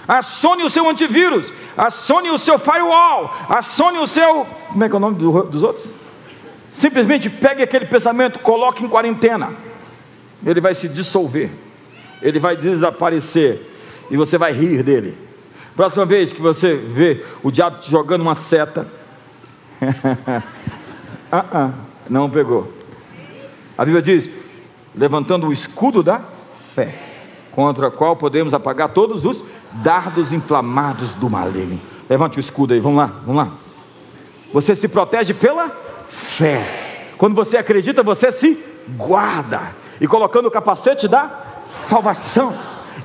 [0.08, 1.52] Acione o seu antivírus.
[1.76, 3.34] Acione o seu firewall.
[3.48, 4.46] Acione o seu.
[4.68, 6.03] Como é que é o nome dos outros?
[6.74, 9.52] Simplesmente pegue aquele pensamento, coloque em quarentena.
[10.44, 11.48] Ele vai se dissolver.
[12.20, 13.62] Ele vai desaparecer.
[14.10, 15.16] E você vai rir dele.
[15.76, 18.86] Próxima vez que você vê o diabo te jogando uma seta.
[19.80, 20.42] uh
[21.32, 21.72] -uh.
[22.10, 22.70] Não pegou.
[23.78, 24.28] A Bíblia diz:
[24.94, 26.20] levantando o escudo da
[26.74, 26.94] fé,
[27.50, 31.80] contra o qual podemos apagar todos os dardos inflamados do maligno.
[32.10, 33.52] Levante o escudo aí, vamos lá, vamos lá.
[34.52, 35.83] Você se protege pela
[36.36, 37.14] fé.
[37.16, 38.58] Quando você acredita, você se
[38.96, 39.74] guarda.
[40.00, 42.54] E colocando o capacete da salvação.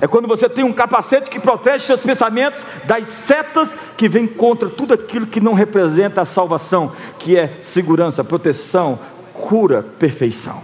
[0.01, 4.69] É quando você tem um capacete que protege seus pensamentos das setas que vêm contra
[4.69, 8.97] tudo aquilo que não representa a salvação, que é segurança, proteção,
[9.33, 10.61] cura, perfeição.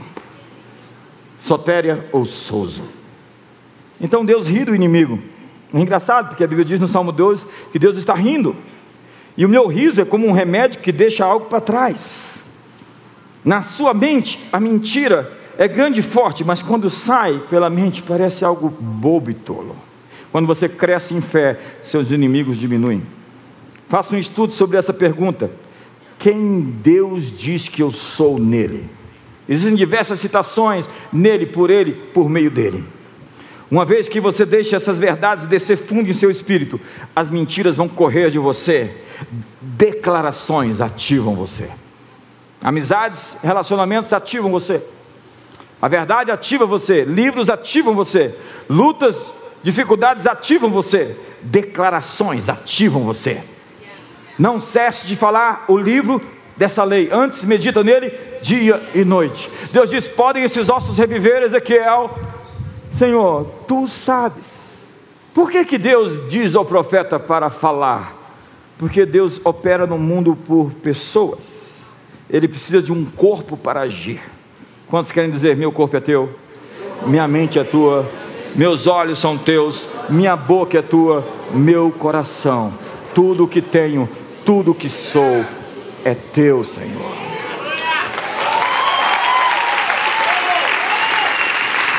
[1.41, 2.83] Sotéria ou Souza.
[3.99, 5.19] Então Deus ri do inimigo.
[5.73, 8.55] É engraçado, porque a Bíblia diz no Salmo 12 que Deus está rindo.
[9.37, 12.44] E o meu riso é como um remédio que deixa algo para trás.
[13.45, 18.43] Na sua mente, a mentira é grande e forte, mas quando sai pela mente parece
[18.43, 19.75] algo bobo e tolo.
[20.31, 23.03] Quando você cresce em fé, seus inimigos diminuem.
[23.87, 25.51] Faça um estudo sobre essa pergunta:
[26.17, 28.89] quem Deus diz que eu sou nele?
[29.47, 32.83] Existem diversas citações nele, por ele, por meio dele.
[33.69, 36.79] Uma vez que você deixa essas verdades descer fundo em seu espírito,
[37.15, 38.91] as mentiras vão correr de você,
[39.61, 41.69] declarações ativam você,
[42.65, 44.81] amizades, relacionamentos ativam você.
[45.79, 48.33] A verdade ativa você, livros ativam você,
[48.67, 49.15] lutas,
[49.61, 53.43] dificuldades ativam você, declarações ativam você.
[54.39, 56.19] Não cesse de falar o livro
[56.57, 58.11] dessa lei, antes medita nele
[58.41, 59.47] dia e noite.
[59.71, 62.17] Deus diz: podem esses ossos reviver, Ezequiel?
[62.97, 64.95] Senhor, tu sabes.
[65.35, 68.15] Por que, que Deus diz ao profeta para falar?
[68.75, 71.54] Porque Deus opera no mundo por pessoas,
[72.29, 74.21] ele precisa de um corpo para agir.
[74.87, 76.29] Quantos querem dizer: Meu corpo é teu,
[77.05, 78.09] minha mente é tua,
[78.55, 82.73] meus olhos são teus, minha boca é tua, meu coração,
[83.13, 84.09] tudo o que tenho,
[84.45, 85.45] tudo o que sou
[86.03, 87.25] é teu, Senhor.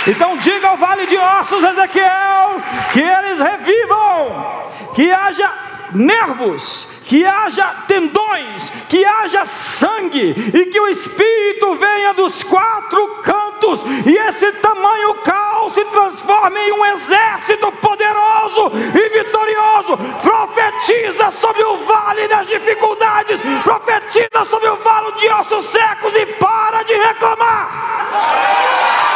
[0.06, 2.60] Então diga ao vale de ossos, Ezequiel,
[2.92, 5.52] que eles revivam, que haja
[5.92, 13.80] nervos, que haja tendões, que haja sangue e que o Espírito venha dos quatro cantos
[14.04, 19.96] e esse tamanho caos se transforme em um exército poderoso e vitorioso.
[20.22, 26.82] Profetiza sobre o vale das dificuldades, profetiza sobre o vale de ossos secos e para
[26.82, 29.15] de reclamar.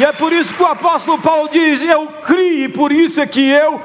[0.00, 3.46] E é por isso que o apóstolo Paulo diz: Eu criei, por isso é que
[3.46, 3.78] eu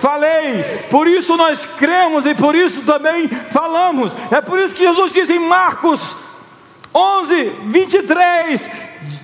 [0.00, 4.10] falei, por isso nós cremos e por isso também falamos.
[4.30, 6.16] É por isso que Jesus diz em Marcos
[6.94, 8.70] 11, 23: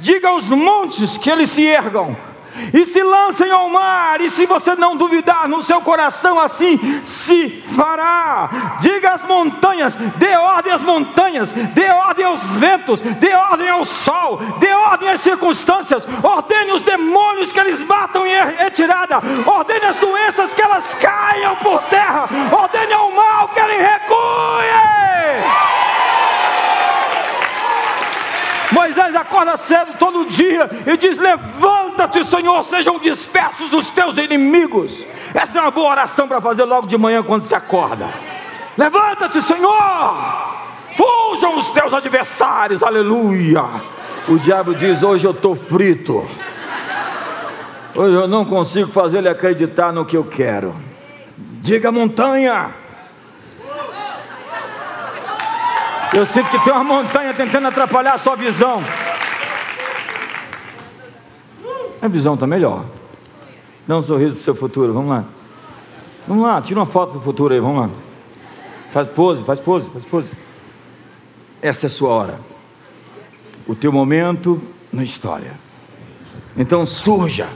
[0.02, 2.14] Diga aos montes que eles se ergam
[2.72, 7.62] e se lancem ao mar, e se você não duvidar no seu coração, assim se
[7.74, 8.78] fará.
[8.80, 14.38] Diga às montanhas, dê ordem às montanhas, dê ordem aos ventos, dê ordem ao sol,
[14.58, 20.52] dê ordem às circunstâncias, ordene os demônios que eles batam em retirada, ordene as doenças
[20.52, 24.26] que elas caiam por terra, ordene ao mal que ele recue.
[28.72, 35.04] Moisés acorda cedo todo dia e diz: Levanta-te, Senhor, sejam dispersos os teus inimigos.
[35.34, 38.08] Essa é uma boa oração para fazer logo de manhã quando se acorda.
[38.76, 40.16] Levanta-te, Senhor,
[40.96, 43.62] fujam os teus adversários, aleluia.
[44.26, 46.26] O diabo diz: Hoje eu estou frito.
[47.94, 50.74] Hoje eu não consigo fazer ele acreditar no que eu quero.
[51.60, 52.74] Diga montanha,
[56.12, 58.82] Eu sinto que tem uma montanha tentando atrapalhar a sua visão.
[62.00, 62.84] A visão está melhor.
[63.86, 65.24] Dá um sorriso para o seu futuro, vamos lá.
[66.26, 67.90] Vamos lá, tira uma foto para o futuro aí, vamos lá.
[68.92, 70.28] Faz pose, faz pose, faz pose.
[71.62, 72.40] Essa é a sua hora.
[73.66, 74.60] O teu momento
[74.92, 75.52] na história.
[76.56, 77.48] Então surja,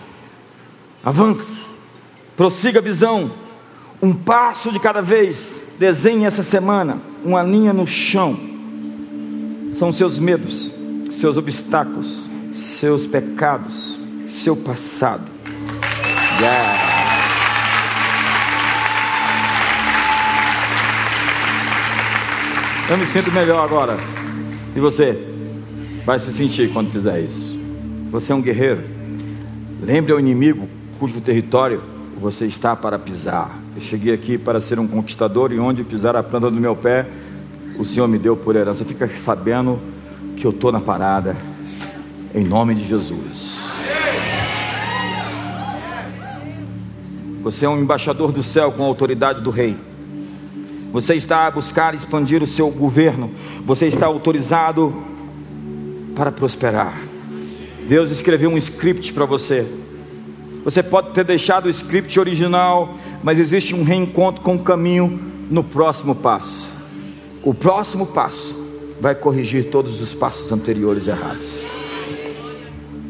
[1.03, 1.65] avance,
[2.37, 3.33] prossiga a visão,
[4.01, 5.61] um passo de cada vez.
[5.79, 8.39] Desenhe essa semana uma linha no chão.
[9.75, 10.73] São seus medos,
[11.13, 12.23] seus obstáculos,
[12.55, 14.00] seus pecados,
[14.31, 15.25] seu passado.
[16.41, 16.91] Yeah.
[22.89, 23.97] Eu me sinto melhor agora.
[24.75, 25.27] E você
[26.05, 27.59] vai se sentir quando fizer isso.
[28.11, 28.83] Você é um guerreiro.
[29.83, 30.69] Lembre ao inimigo
[30.99, 31.83] cujo território
[32.21, 33.59] você está para pisar.
[33.75, 37.07] Eu cheguei aqui para ser um conquistador e onde pisar a planta do meu pé,
[37.79, 38.85] o Senhor me deu por herança.
[38.85, 39.79] Fica sabendo
[40.37, 41.37] que eu estou na parada,
[42.35, 43.60] em nome de Jesus.
[47.43, 49.77] Você é um embaixador do céu com a autoridade do rei.
[50.93, 53.31] Você está a buscar expandir o seu governo.
[53.65, 54.95] Você está autorizado
[56.15, 57.01] para prosperar.
[57.89, 59.67] Deus escreveu um script para você.
[60.65, 65.19] Você pode ter deixado o script original, mas existe um reencontro com o caminho
[65.51, 66.71] no próximo passo.
[67.43, 68.55] O próximo passo
[69.01, 71.47] vai corrigir todos os passos anteriores errados.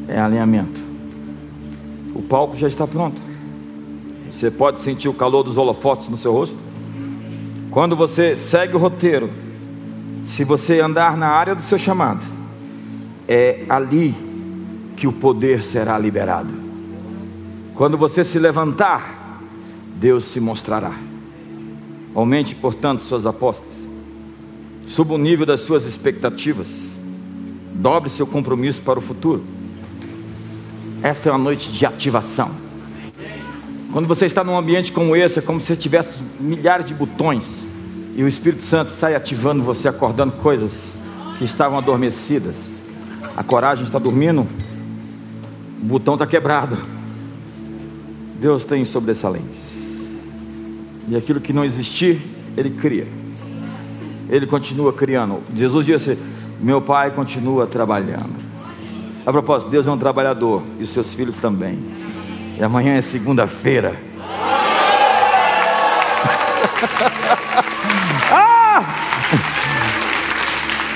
[0.07, 0.81] é alinhamento.
[2.14, 3.30] O palco já está pronto.
[4.41, 6.57] Você pode sentir o calor dos holofotes no seu rosto.
[7.70, 9.28] Quando você segue o roteiro,
[10.24, 12.22] se você andar na área do seu chamado,
[13.28, 14.14] é ali
[14.97, 16.55] que o poder será liberado.
[17.74, 19.43] Quando você se levantar,
[19.97, 20.95] Deus se mostrará.
[22.14, 23.68] Aumente, portanto, suas apostas.
[24.88, 26.68] Suba o nível das suas expectativas.
[27.74, 29.45] Dobre seu compromisso para o futuro.
[31.03, 32.69] Essa é uma noite de ativação.
[33.93, 37.45] Quando você está num ambiente como esse, é como se tivesse milhares de botões
[38.14, 40.72] e o Espírito Santo sai ativando você, acordando coisas
[41.38, 42.55] que estavam adormecidas.
[43.36, 44.47] A coragem está dormindo,
[45.80, 46.78] o botão está quebrado.
[48.38, 49.70] Deus tem sobressalentes.
[51.09, 52.22] E aquilo que não existir,
[52.57, 53.09] Ele cria.
[54.28, 55.41] Ele continua criando.
[55.55, 56.16] Jesus disse:
[56.61, 58.38] Meu Pai continua trabalhando.
[59.26, 61.78] A propósito, Deus é um trabalhador e os seus filhos também.
[62.61, 63.96] E amanhã é segunda-feira.
[68.30, 68.84] ah!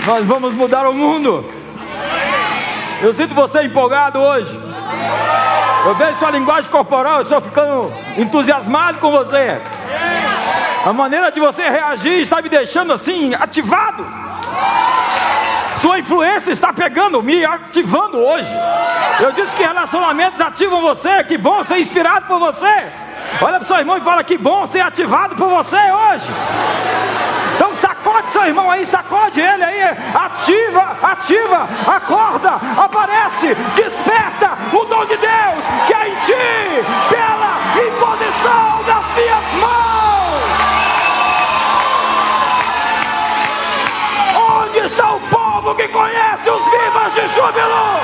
[0.06, 1.50] Nós vamos mudar o mundo.
[3.00, 4.54] Eu sinto você empolgado hoje.
[5.86, 9.58] Eu vejo sua linguagem corporal, eu estou ficando entusiasmado com você.
[10.84, 14.06] A maneira de você reagir está me deixando assim, ativado.
[15.84, 18.48] Sua influência está pegando, me ativando hoje.
[19.20, 21.22] Eu disse que relacionamentos ativam você.
[21.24, 22.74] Que bom ser inspirado por você.
[23.38, 26.24] Olha para o seu irmão e fala: Que bom ser ativado por você hoje.
[27.54, 29.82] Então sacode seu irmão aí, sacode ele aí.
[30.14, 38.82] Ativa, ativa, acorda, aparece, desperta o dom de Deus que é em ti, pela imposição
[38.86, 40.13] das minhas mãos.
[46.50, 48.00] Os vivas de júbilo,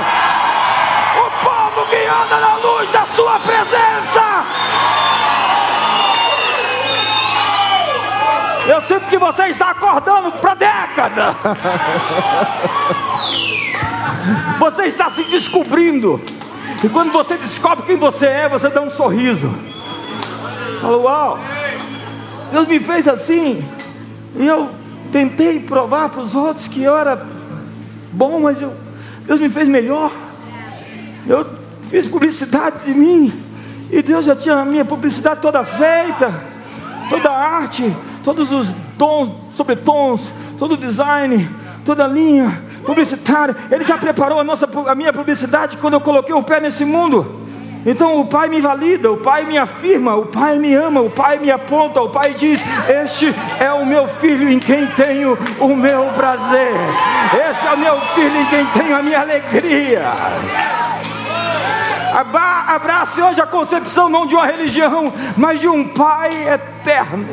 [1.17, 4.45] o povo que anda na luz da sua presença.
[8.67, 11.35] Eu sinto que você está acordando para década.
[14.59, 16.21] Você está se descobrindo.
[16.83, 19.53] E quando você descobre quem você é, você dá um sorriso.
[20.79, 21.39] Fala, uau,
[22.51, 23.67] Deus me fez assim.
[24.35, 24.69] E eu
[25.11, 27.25] tentei provar para os outros que eu era
[28.11, 28.73] bom, mas eu,
[29.25, 30.11] Deus me fez melhor.
[31.27, 31.47] Eu
[31.89, 33.31] fiz publicidade de mim,
[33.91, 36.33] e Deus já tinha a minha publicidade toda feita,
[37.09, 41.49] toda a arte, todos os tons, sobretons, todo o design,
[41.85, 43.55] toda a linha publicitária.
[43.69, 47.40] Ele já preparou a, nossa, a minha publicidade quando eu coloquei o pé nesse mundo.
[47.85, 51.39] Então o Pai me valida, o Pai me afirma, o Pai me ama, o Pai
[51.39, 56.05] me aponta, o Pai diz: Este é o meu filho em quem tenho o meu
[56.15, 56.73] prazer,
[57.49, 60.03] esse é o meu filho em quem tenho a minha alegria.
[62.67, 67.27] Abrace hoje a concepção não de uma religião, mas de um Pai eterno,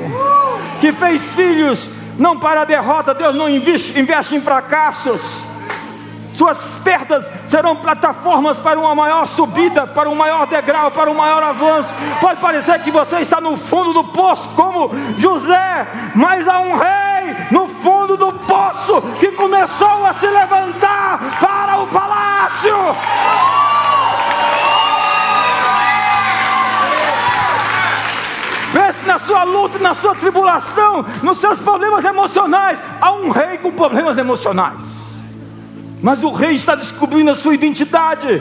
[0.80, 5.47] que fez filhos não para a derrota, Deus não investe, investe em fracassos
[6.38, 11.42] suas perdas serão plataformas para uma maior subida, para um maior degrau, para um maior
[11.42, 11.92] avanço.
[12.20, 17.36] Pode parecer que você está no fundo do poço, como José, mas há um rei
[17.50, 22.76] no fundo do poço que começou a se levantar para o palácio.
[28.72, 32.80] Pense na sua luta, na sua tribulação, nos seus problemas emocionais.
[33.00, 35.07] Há um rei com problemas emocionais.
[36.00, 38.40] Mas o rei está descobrindo a sua identidade,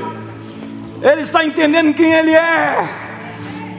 [1.02, 2.88] ele está entendendo quem ele é,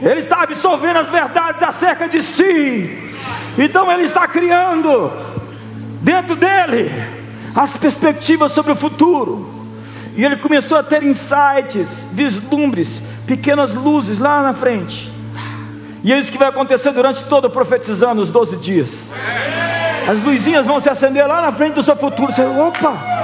[0.01, 3.11] ele está absorvendo as verdades acerca de si,
[3.57, 5.11] então ele está criando
[6.01, 6.91] dentro dele
[7.55, 9.49] as perspectivas sobre o futuro,
[10.15, 15.13] e ele começou a ter insights, vislumbres, pequenas luzes lá na frente.
[16.03, 19.07] E é isso que vai acontecer durante todo profetizando os 12 dias.
[20.07, 22.33] As luzinhas vão se acender lá na frente do seu futuro.
[22.33, 23.18] Você, opa!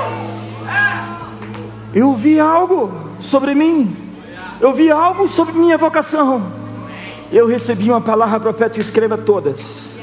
[1.96, 2.92] Eu vi algo
[3.22, 3.96] sobre mim.
[4.60, 6.52] Eu vi algo sobre minha vocação.
[7.32, 9.95] Eu recebi uma palavra profética, escreva todas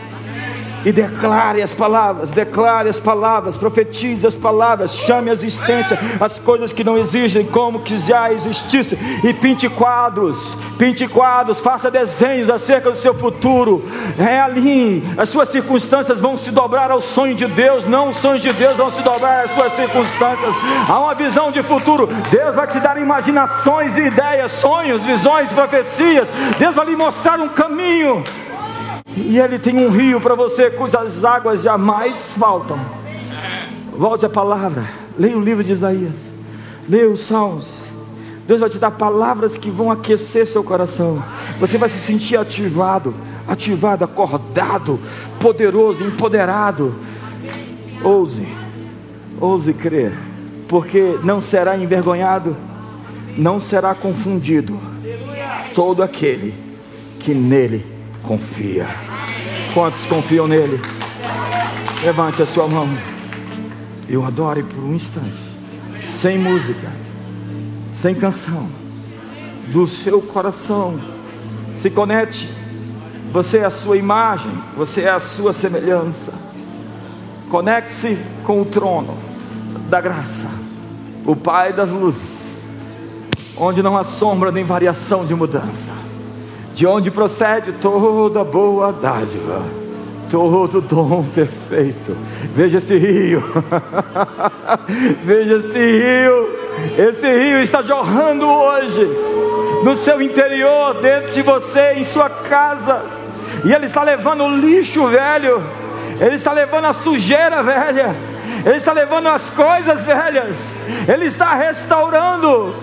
[0.85, 6.73] e declare as palavras, declare as palavras, profetize as palavras, chame a existência as coisas
[6.73, 12.91] que não existem como que já existissem, e pinte quadros, pinte quadros, faça desenhos acerca
[12.91, 13.85] do seu futuro,
[14.17, 18.53] realinhe, as suas circunstâncias vão se dobrar ao sonho de Deus, não os sonhos de
[18.53, 20.55] Deus vão se dobrar às suas circunstâncias,
[20.89, 26.33] há uma visão de futuro, Deus vai te dar imaginações e ideias, sonhos, visões, profecias,
[26.59, 28.25] Deus vai lhe mostrar um caminho,
[29.17, 32.79] e Ele tem um rio para você cujas águas jamais faltam.
[33.97, 34.85] Volte a palavra,
[35.19, 36.15] leia o livro de Isaías,
[36.89, 37.83] leia os Salmos,
[38.47, 41.23] Deus vai te dar palavras que vão aquecer seu coração.
[41.61, 43.15] Você vai se sentir ativado,
[43.47, 44.99] ativado, acordado,
[45.39, 46.95] poderoso, empoderado.
[48.03, 48.47] Ouse,
[49.41, 50.13] ouse crer,
[50.67, 52.57] porque não será envergonhado,
[53.39, 54.79] não será confundido
[55.75, 56.53] todo aquele
[57.21, 57.92] que nele
[58.23, 58.87] confia.
[59.75, 60.81] Quantos confiam nele?
[62.03, 62.89] Levante a sua mão.
[64.09, 65.33] Eu adore por um instante,
[66.05, 66.91] sem música,
[67.95, 68.69] sem canção,
[69.69, 70.99] do seu coração.
[71.81, 72.49] Se conecte.
[73.33, 76.35] Você é a sua imagem, você é a sua semelhança.
[77.49, 79.17] Conecte-se com o trono
[79.89, 80.51] da graça,
[81.25, 82.59] o Pai das luzes,
[83.57, 85.93] onde não há sombra nem variação de mudança,
[86.75, 89.83] de onde procede toda boa dádiva
[90.33, 92.17] todo dom perfeito.
[92.57, 93.45] Veja esse rio,
[95.23, 96.49] veja esse rio,
[96.99, 99.07] esse rio está jorrando hoje
[99.85, 103.03] no seu interior, dentro de você, em sua casa,
[103.63, 105.63] e ele está levando o lixo velho,
[106.19, 108.17] ele está levando a sujeira velha,
[108.65, 110.57] ele está levando as coisas velhas,
[111.07, 112.75] ele está restaurando,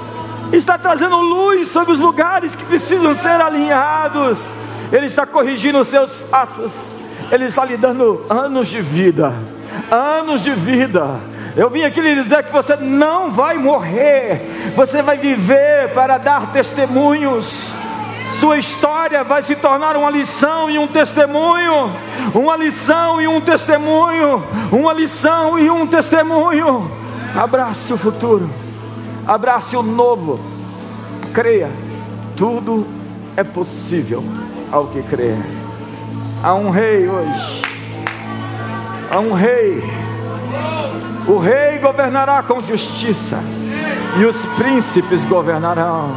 [0.52, 4.50] está trazendo luz sobre os lugares que precisam ser alinhados,
[4.92, 6.74] ele está corrigindo os seus passos.
[7.32, 9.34] Ele está lhe dando anos de vida,
[9.92, 11.20] anos de vida.
[11.56, 14.42] Eu vim aqui lhe dizer que você não vai morrer,
[14.76, 17.72] você vai viver para dar testemunhos.
[18.40, 21.92] Sua história vai se tornar uma lição e um testemunho,
[22.34, 26.90] uma lição e um testemunho, uma lição e um testemunho.
[27.36, 28.50] Abrace o futuro,
[29.30, 30.40] abrace o novo,
[31.32, 31.70] creia,
[32.36, 32.84] tudo
[33.38, 34.24] é possível
[34.72, 35.38] ao que crer.
[36.42, 37.62] Há um rei hoje.
[39.12, 39.84] Há um rei.
[41.28, 43.40] O rei governará com justiça.
[44.20, 46.16] E os príncipes governarão.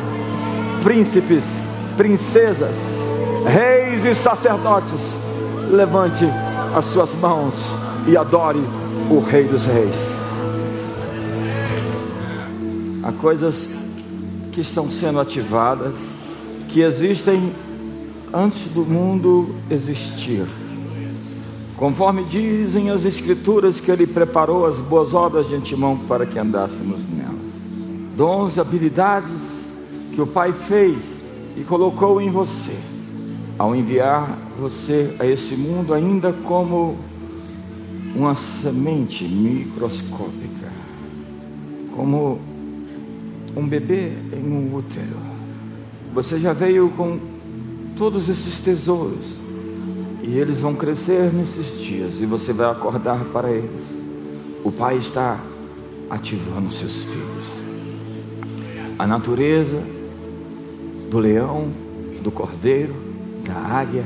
[0.83, 1.45] Príncipes,
[1.99, 2.75] princesas,
[3.47, 5.01] reis e sacerdotes.
[5.71, 6.25] Levante
[6.75, 8.63] as suas mãos e adore
[9.11, 10.22] o Rei dos Reis.
[13.03, 13.69] Há coisas
[14.53, 15.95] que estão sendo ativadas,
[16.69, 17.53] que existem
[18.33, 20.47] antes do mundo existir.
[21.77, 27.01] Conforme dizem as Escrituras que Ele preparou as boas obras de antemão para que andássemos
[27.11, 27.33] nelas.
[28.17, 29.41] Dons e habilidades
[30.15, 31.03] que o Pai fez
[31.57, 32.77] e colocou em você,
[33.59, 36.97] ao enviar você a esse mundo ainda como
[38.15, 40.71] uma semente microscópica,
[41.97, 42.52] como
[43.57, 45.17] um bebê em um útero.
[46.15, 47.19] Você já veio com
[47.97, 49.41] todos esses tesouros.
[50.23, 53.99] E eles vão crescer nesses dias e você vai acordar para eles.
[54.65, 55.41] O Pai está
[56.09, 57.47] ativando seus filhos.
[58.99, 59.83] A natureza
[61.11, 61.73] do leão,
[62.23, 62.95] do cordeiro,
[63.45, 64.05] da águia,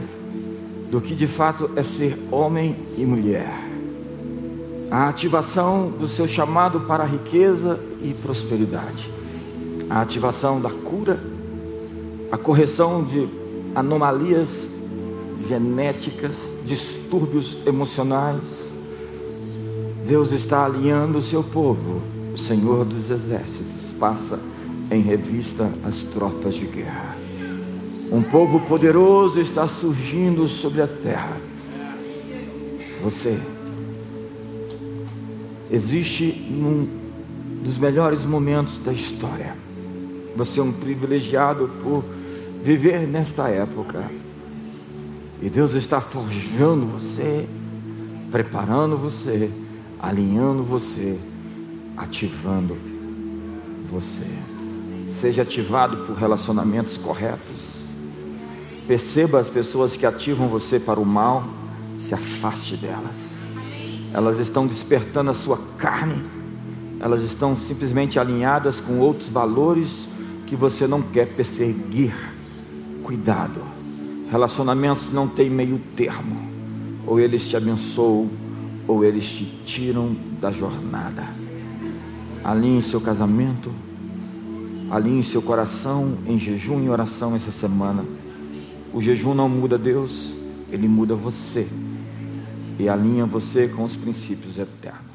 [0.91, 3.53] do que de fato é ser homem e mulher.
[4.91, 9.11] A ativação do seu chamado para a riqueza e prosperidade.
[9.89, 11.19] A ativação da cura,
[12.31, 13.29] a correção de
[13.75, 14.49] anomalias
[15.49, 16.35] genéticas,
[16.65, 18.41] distúrbios emocionais.
[20.07, 22.03] Deus está alinhando o seu povo.
[22.35, 24.41] O Senhor dos Exércitos passa
[24.91, 27.17] em revista as tropas de guerra.
[28.11, 31.37] Um povo poderoso está surgindo sobre a terra.
[33.03, 33.39] Você
[35.71, 36.89] existe num
[37.63, 39.66] dos melhores momentos da história.
[40.37, 42.05] Você é um privilegiado por
[42.63, 44.05] viver nesta época.
[45.41, 47.49] E Deus está forjando você,
[48.31, 49.51] preparando você,
[49.99, 51.19] alinhando você,
[51.97, 52.77] ativando
[53.91, 54.27] você.
[55.21, 57.57] Seja ativado por relacionamentos corretos.
[58.87, 61.45] Perceba as pessoas que ativam você para o mal,
[61.99, 63.17] se afaste delas.
[64.13, 66.25] Elas estão despertando a sua carne,
[67.01, 70.07] elas estão simplesmente alinhadas com outros valores
[70.47, 72.15] que você não quer perseguir
[73.03, 73.63] cuidado.
[74.31, 76.41] Relacionamentos não tem meio termo.
[77.07, 78.31] Ou eles te abençoam,
[78.87, 81.25] ou eles te tiram da jornada.
[82.43, 83.73] Alinhe seu casamento,
[84.91, 88.05] alinhe seu coração em jejum e oração essa semana.
[88.93, 90.35] O jejum não muda Deus,
[90.71, 91.67] ele muda você.
[92.79, 95.06] E alinha você com os princípios eternos.